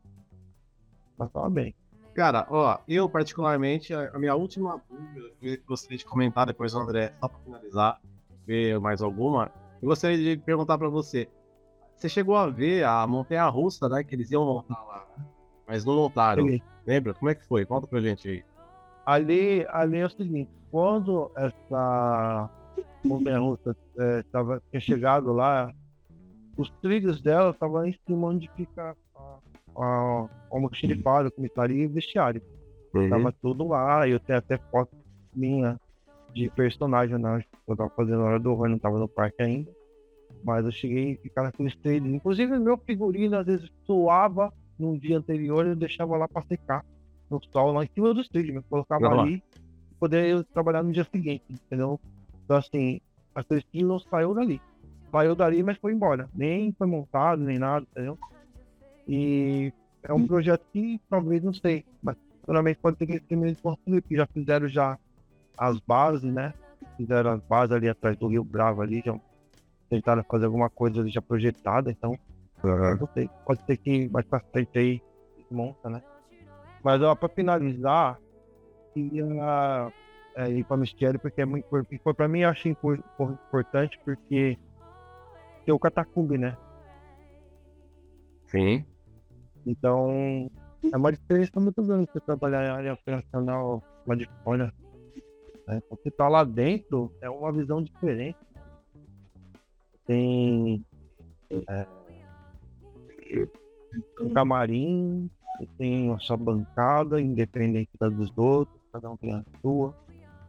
[1.17, 1.75] Passava bem.
[2.15, 6.79] Cara, ó, eu particularmente, a minha última dúvida que eu gostaria de comentar, depois o
[6.79, 8.01] André, só pra finalizar,
[8.47, 9.51] ver mais alguma,
[9.83, 11.29] eu gostaria de perguntar pra você.
[11.97, 14.05] Você chegou a ver a montanha russa, né?
[14.05, 15.25] Que eles iam montar lá, né?
[15.67, 16.47] mas não montaram.
[16.47, 16.61] Sim.
[16.87, 17.15] Lembra?
[17.15, 17.65] Como é que foi?
[17.67, 18.45] Conta pra gente aí.
[19.05, 22.51] Ali, ali é o seguinte, quando essa
[23.05, 25.73] montanha russa é, tava, tinha chegado lá,
[26.57, 29.39] os trilhos dela estavam em cima onde fica a,
[29.77, 32.43] a, a mochilifado, comissário e vestiário.
[32.95, 33.09] Uhum.
[33.09, 34.97] Tava tudo lá, eu tenho até foto
[35.35, 35.79] minha
[36.33, 37.45] de personagem, né?
[37.67, 39.71] Eu tava fazendo hora do horror, não tava no parque ainda.
[40.47, 42.15] Mas eu cheguei a ficar naqueles trilhos.
[42.15, 46.85] Inclusive, meu figurino às vezes suava no dia anterior, eu deixava lá para secar
[47.29, 49.43] no sol lá em cima dos trilhos, colocava Não, ali
[49.91, 51.99] e poder trabalhar no dia seguinte, entendeu?
[52.45, 53.01] Então assim,
[53.35, 54.61] a Cristina não saiu dali.
[55.11, 56.29] Saiu dali, mas foi embora.
[56.33, 58.17] Nem foi montado, nem nada, entendeu?
[59.09, 59.73] E
[60.05, 64.01] é um projeto que talvez não sei, mas naturalmente pode ter que terminar de construir,
[64.01, 64.97] porque já fizeram já
[65.59, 66.55] as bases, né?
[66.97, 69.19] Fizeram as bases ali atrás do Rio Bravo ali, já
[69.89, 72.19] tentaram fazer alguma coisa já projetada, então
[72.63, 72.97] uhum.
[73.01, 73.31] não sei.
[73.45, 75.03] Pode ser que mais pra frente aí
[75.51, 76.03] monta, né?
[76.83, 78.19] Mas ó, para finalizar,
[78.93, 79.93] queria
[80.37, 82.17] é, ir para o mistério, porque é muito importante.
[82.17, 84.59] Para mim, eu achei importante porque
[85.65, 86.57] tem o catacumbi, né?
[88.47, 88.85] Sim.
[89.67, 90.49] Então,
[90.93, 94.73] é uma diferença muito grande você trabalhar em área operacional lá de fora.
[95.67, 95.83] Né?
[95.91, 98.39] Você tá lá dentro, é uma visão diferente.
[100.07, 100.85] Tem
[101.69, 101.87] é,
[104.21, 105.31] um camarim,
[105.79, 109.95] tem a sua bancada, independente da dos outros, cada um tem a sua.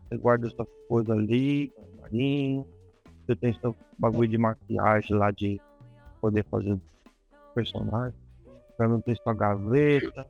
[0.07, 2.65] Você guarda sua coisa ali, marinho.
[3.25, 5.59] Você tem seu bagulho de maquiagem lá de
[6.21, 6.79] poder fazer
[7.53, 8.17] personagem.
[8.77, 10.25] Pra não ter sua gaveta,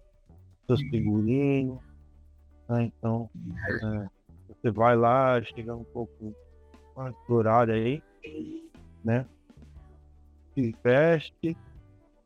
[0.66, 1.80] seus figurinos.
[2.68, 2.92] Né?
[2.98, 3.30] Então,
[3.84, 4.08] é,
[4.48, 6.34] você vai lá, chega um pouco
[6.96, 8.02] mais do horário aí,
[9.08, 9.26] né?
[10.54, 11.58] Se veste,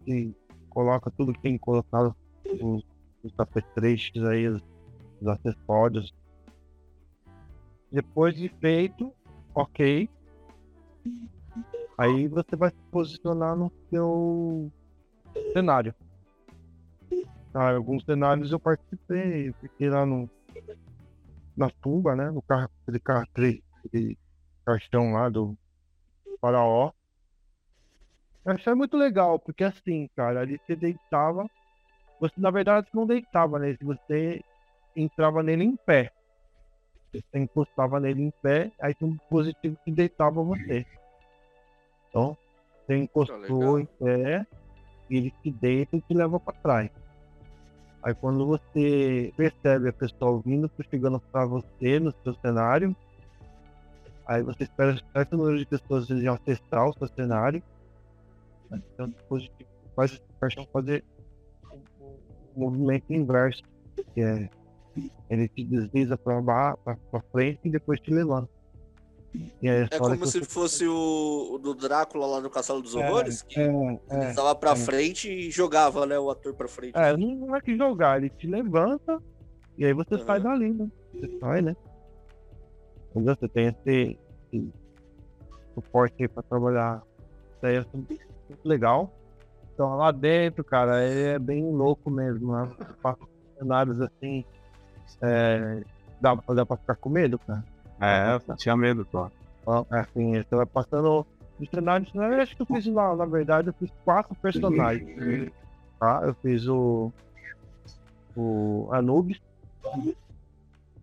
[0.04, 0.36] se
[0.68, 2.12] coloca tudo que tem que colocar
[2.60, 2.84] os,
[3.24, 4.64] os apetrechos aí, os,
[5.22, 6.12] os acessórios.
[7.92, 9.14] Depois de feito,
[9.54, 10.10] ok.
[12.00, 14.72] Aí você vai se posicionar no seu
[15.54, 15.94] cenário.
[17.54, 20.28] Ah, alguns cenários eu participei, fiquei lá no
[21.56, 22.32] na tumba, né?
[22.32, 23.28] No carro, aquele, carro,
[23.86, 24.18] aquele
[24.66, 25.56] caixão lá do
[26.42, 26.92] faraó.
[28.44, 31.48] Eu achei muito legal, porque assim, cara, ali você deitava
[32.22, 34.44] você, na verdade, não deitava nele, você
[34.96, 36.12] entrava nele em pé.
[37.12, 40.86] Você encostava nele em pé, aí tem um dispositivo que deitava você.
[42.08, 42.38] Então,
[42.86, 44.46] você encostou em pé,
[45.10, 46.92] ele te deita e te leva para trás.
[48.04, 52.96] Aí quando você percebe a pessoa vindo, chegando para você no seu cenário,
[54.26, 57.62] aí você espera certo número de pessoas de acessar o seu cenário.
[58.72, 60.20] Então o dispositivo faz
[60.72, 61.04] fazer
[62.56, 63.64] movimento inverso,
[64.14, 64.50] que é
[65.30, 66.76] ele te desliza para
[67.32, 68.50] frente e depois te levanta.
[69.64, 70.46] é como se você...
[70.46, 73.72] fosse o, o, do Drácula lá no Castelo dos é, Horrores, que é,
[74.10, 74.76] é, estava para é.
[74.76, 76.98] frente e jogava né, o ator para frente.
[76.98, 79.22] É, não é que jogar, ele te levanta
[79.78, 80.26] e aí você uhum.
[80.26, 80.92] sai dali, né?
[81.14, 81.76] Você sai, né?
[83.12, 83.36] Entendeu?
[83.36, 84.18] Você tem esse,
[84.52, 84.74] esse
[85.76, 87.04] suporte aí para trabalhar.
[87.56, 89.14] Isso aí é muito legal.
[89.74, 92.54] Então lá dentro, cara, é bem louco mesmo.
[92.54, 92.72] Né?
[93.58, 94.46] Cenários assim.
[95.22, 95.84] É,
[96.20, 97.64] dá, dá pra ficar com medo, cara.
[98.00, 99.30] É, eu tinha medo, pô.
[99.90, 101.26] Assim, você vai passando
[101.60, 105.52] De cenário, cenário, eu acho que eu fiz lá, na verdade, eu fiz quatro personagens.
[106.00, 106.22] Tá?
[106.24, 107.12] Eu fiz o.
[108.36, 109.42] O Anubis,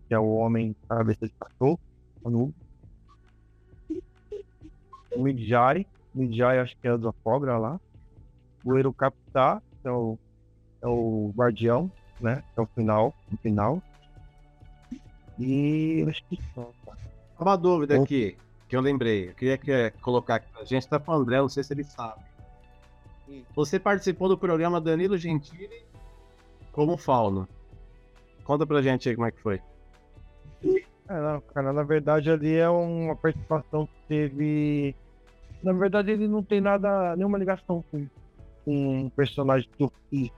[0.07, 1.79] que é o homem cabeça de cachorro.
[2.25, 2.55] Anubis.
[5.15, 5.85] O Midjai.
[6.13, 7.79] Midjai, acho que é da cobra lá.
[8.63, 10.17] O Erukapta, que é o,
[10.81, 12.43] é o guardião, né?
[12.55, 13.13] É o final.
[13.31, 13.81] O final.
[15.37, 16.71] E acho que só?
[17.39, 18.35] Uma dúvida aqui,
[18.67, 19.29] que eu lembrei.
[19.29, 21.85] Eu queria que, colocar aqui pra gente, tá com o André, não sei se ele
[21.85, 22.21] sabe.
[23.55, 25.85] Você participou do programa Danilo Gentili
[26.71, 27.47] como fauno.
[28.43, 29.61] Conta pra gente aí como é que foi.
[31.09, 34.95] É, não, cara, na verdade ali é uma participação que teve.
[35.63, 38.07] Na verdade, ele não tem nada, nenhuma ligação com,
[38.63, 40.31] com um personagem que eu fiz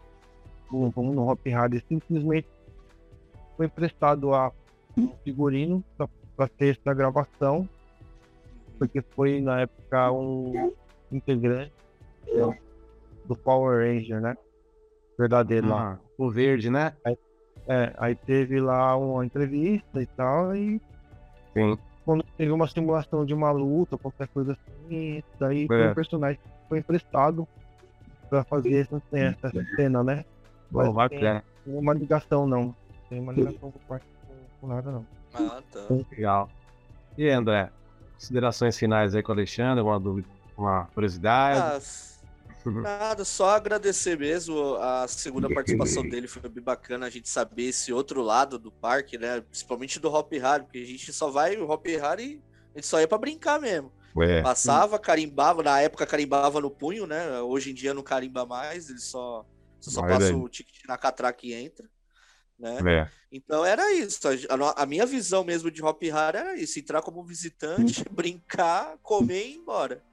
[0.68, 1.80] como no Hop Hard.
[1.88, 2.48] Simplesmente
[3.58, 4.52] foi emprestado a
[4.98, 5.84] um figurino
[6.36, 7.68] para ter essa gravação,
[8.80, 10.74] porque foi na época um
[11.12, 11.74] integrante
[12.28, 12.58] né,
[13.26, 14.38] do Power Ranger, né?
[15.20, 16.00] Verdadeiro ah, lá.
[16.18, 16.94] O verde, né?
[17.04, 17.18] Aí,
[17.72, 20.82] é, aí teve lá uma entrevista e tal, e
[21.54, 21.78] Sim.
[22.04, 25.90] quando teve uma simulação de uma luta, qualquer coisa assim, daí é.
[25.90, 27.48] um personagem foi emprestado
[28.30, 30.26] para fazer essa, essa cena, né?
[30.70, 32.76] Mas Bom, tem uma ligação não.
[33.10, 34.06] Tem uma ligação com parte
[34.60, 35.06] com nada não.
[35.34, 35.80] Ah, tá.
[36.12, 36.50] Legal.
[37.18, 37.70] E André,
[38.16, 41.60] considerações finais aí com o Alexandre, alguma dúvida, uma curiosidade?
[41.60, 41.80] Ah,
[42.66, 44.76] nada, só agradecer mesmo.
[44.76, 49.18] A segunda participação dele foi bem bacana a gente saber esse outro lado do parque,
[49.18, 49.42] né?
[49.42, 52.42] Principalmente do Hop Harry, porque a gente só vai o Hop Harry,
[52.74, 53.92] a gente só ia para brincar mesmo.
[54.16, 54.42] Ué.
[54.42, 57.40] Passava, carimbava, na época carimbava no punho, né?
[57.42, 59.46] Hoje em dia não carimba mais, ele só,
[59.80, 61.88] só, passa o ticket na catraca e entra
[62.62, 62.78] né?
[62.86, 63.10] É.
[63.32, 64.20] Então era isso.
[64.28, 69.48] A, a, minha visão mesmo de Hop Hard era isso: entrar como visitante, brincar, comer
[69.48, 70.04] e ir embora.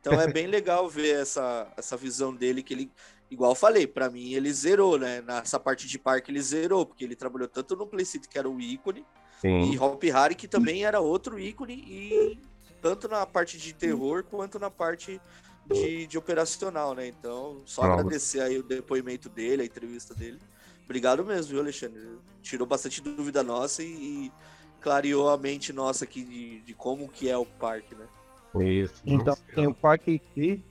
[0.00, 2.90] Então é bem legal ver essa, essa visão dele que ele,
[3.30, 5.20] igual eu falei, para mim ele zerou, né?
[5.22, 8.60] Nessa parte de parque ele zerou, porque ele trabalhou tanto no Playcity que era o
[8.60, 9.04] ícone,
[9.40, 9.72] Sim.
[9.72, 12.38] e Hop Hard que também era outro ícone, e
[12.82, 15.20] tanto na parte de terror quanto na parte
[15.66, 17.06] de, de operacional, né?
[17.06, 20.38] Então, só agradecer aí o depoimento dele, a entrevista dele.
[20.84, 22.18] Obrigado mesmo, viu, Alexandre?
[22.42, 24.32] Tirou bastante dúvida nossa e, e
[24.80, 28.06] clareou a mente nossa aqui de, de, como que é o parque, né?
[28.62, 29.02] Isso.
[29.04, 30.62] Então, tem o parque em si,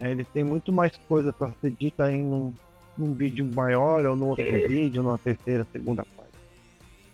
[0.00, 2.52] é, ele tem muito mais coisa para ser dita em um,
[2.96, 6.32] num vídeo maior ou no outro vídeo, numa terceira, segunda parte.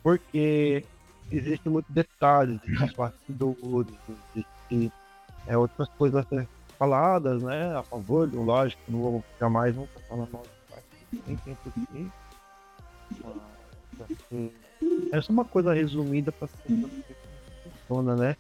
[0.03, 0.85] Porque
[1.31, 3.95] existe muito detalhes, existe bastidores,
[4.35, 4.93] existe
[5.47, 6.49] é, outras coisas a ser
[6.79, 7.77] faladas, né?
[7.77, 10.63] A favor, lógico, não vou jamais vou falar mal do.
[11.27, 12.11] Tem tempo aqui.
[15.13, 16.49] Essa é uma coisa resumida para
[17.87, 18.37] funciona, né?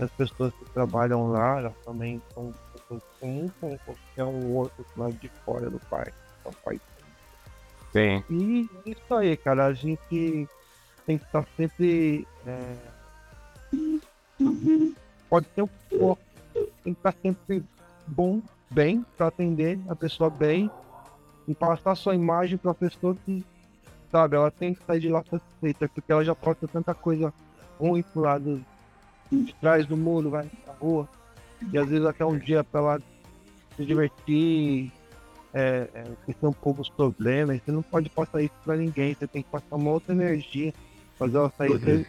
[0.00, 5.12] As pessoas que trabalham lá, elas também são pessoas comuns como qualquer um outro lado
[5.14, 6.14] de fora do parque.
[6.44, 6.80] Do país.
[7.92, 8.24] Sim.
[8.30, 10.48] E isso aí, cara, a gente
[11.06, 12.26] tem que estar sempre.
[12.46, 12.76] É...
[15.28, 16.22] Pode ser um pouco.
[16.82, 17.62] Tem que estar sempre
[18.06, 18.40] bom,
[18.70, 20.70] bem, para atender a pessoa bem
[21.46, 23.44] e passar sua imagem para a pessoa que
[24.10, 24.36] sabe?
[24.36, 27.32] Ela tem que sair de lá satisfeita, porque ela já passa tanta coisa
[27.78, 28.64] ruim pro lado
[29.30, 31.08] de trás do muro, vai na rua.
[31.72, 33.02] E às vezes até um dia pra ela
[33.76, 34.92] se divertir,
[35.52, 37.60] é, é, esquecer um pouco os problemas.
[37.64, 40.72] Você não pode passar isso pra ninguém, você tem que passar uma outra energia,
[41.18, 42.06] fazer ela sair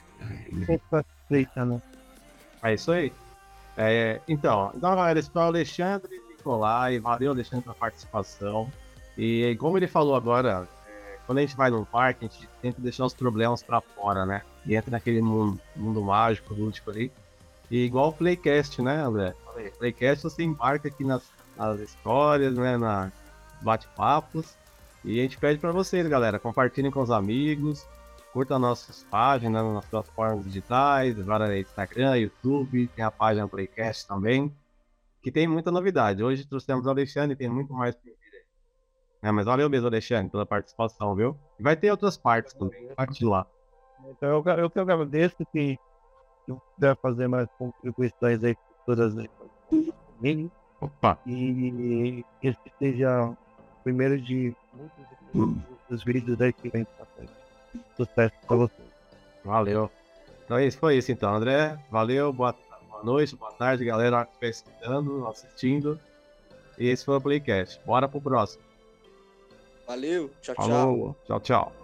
[0.66, 1.82] sempre satisfeita, né?
[2.64, 3.12] É isso aí.
[3.78, 7.00] É, então, então, galera, esse foi o Alexandre Nicolai.
[7.00, 8.72] Valeu, Alexandre, pela participação.
[9.18, 10.68] E como ele falou agora,
[11.26, 14.42] quando a gente vai num parque, a gente tenta deixar os problemas para fora, né?
[14.66, 17.12] E entra naquele mundo, mundo mágico, lúdico ali.
[17.70, 19.34] E igual o Playcast, né, André?
[19.78, 21.24] Playcast você embarca aqui nas,
[21.58, 22.78] nas histórias, né?
[22.78, 23.12] Na
[23.62, 24.56] bate-papos.
[25.04, 27.88] E a gente pede para vocês, galera, compartilhem com os amigos,
[28.32, 34.56] curta nossas páginas nas plataformas digitais, agora Instagram, YouTube, tem a página Playcast também,
[35.24, 36.24] que tem muita novidade.
[36.24, 37.96] Hoje trouxemos o Alexandre, tem muito mais
[39.24, 41.38] é, mas valeu mesmo, Alexandre, pela participação, viu?
[41.60, 43.46] E vai ter outras partes também, parte lá.
[44.10, 45.80] Então eu, eu que agradeço que
[46.48, 49.14] eu puder fazer mais contribuições aí futuras
[50.18, 50.52] comigo.
[50.80, 51.18] Opa!
[51.26, 53.38] E esse seja o
[53.84, 54.56] primeiro de
[55.34, 57.34] muitos vídeos aí que vem pra frente.
[57.96, 58.90] Sucesso pra vocês.
[59.46, 59.90] Valeu.
[60.44, 61.78] Então isso foi isso então, André.
[61.90, 62.56] Valeu, boa,
[62.90, 66.00] boa noite, boa tarde, galera que está escutando, assistindo.
[66.78, 67.80] E esse foi o Playcast.
[67.86, 68.64] Bora pro próximo.
[69.88, 71.16] Valeu, tchau, Falou.
[71.26, 71.40] tchau.
[71.40, 71.81] Tchau, tchau.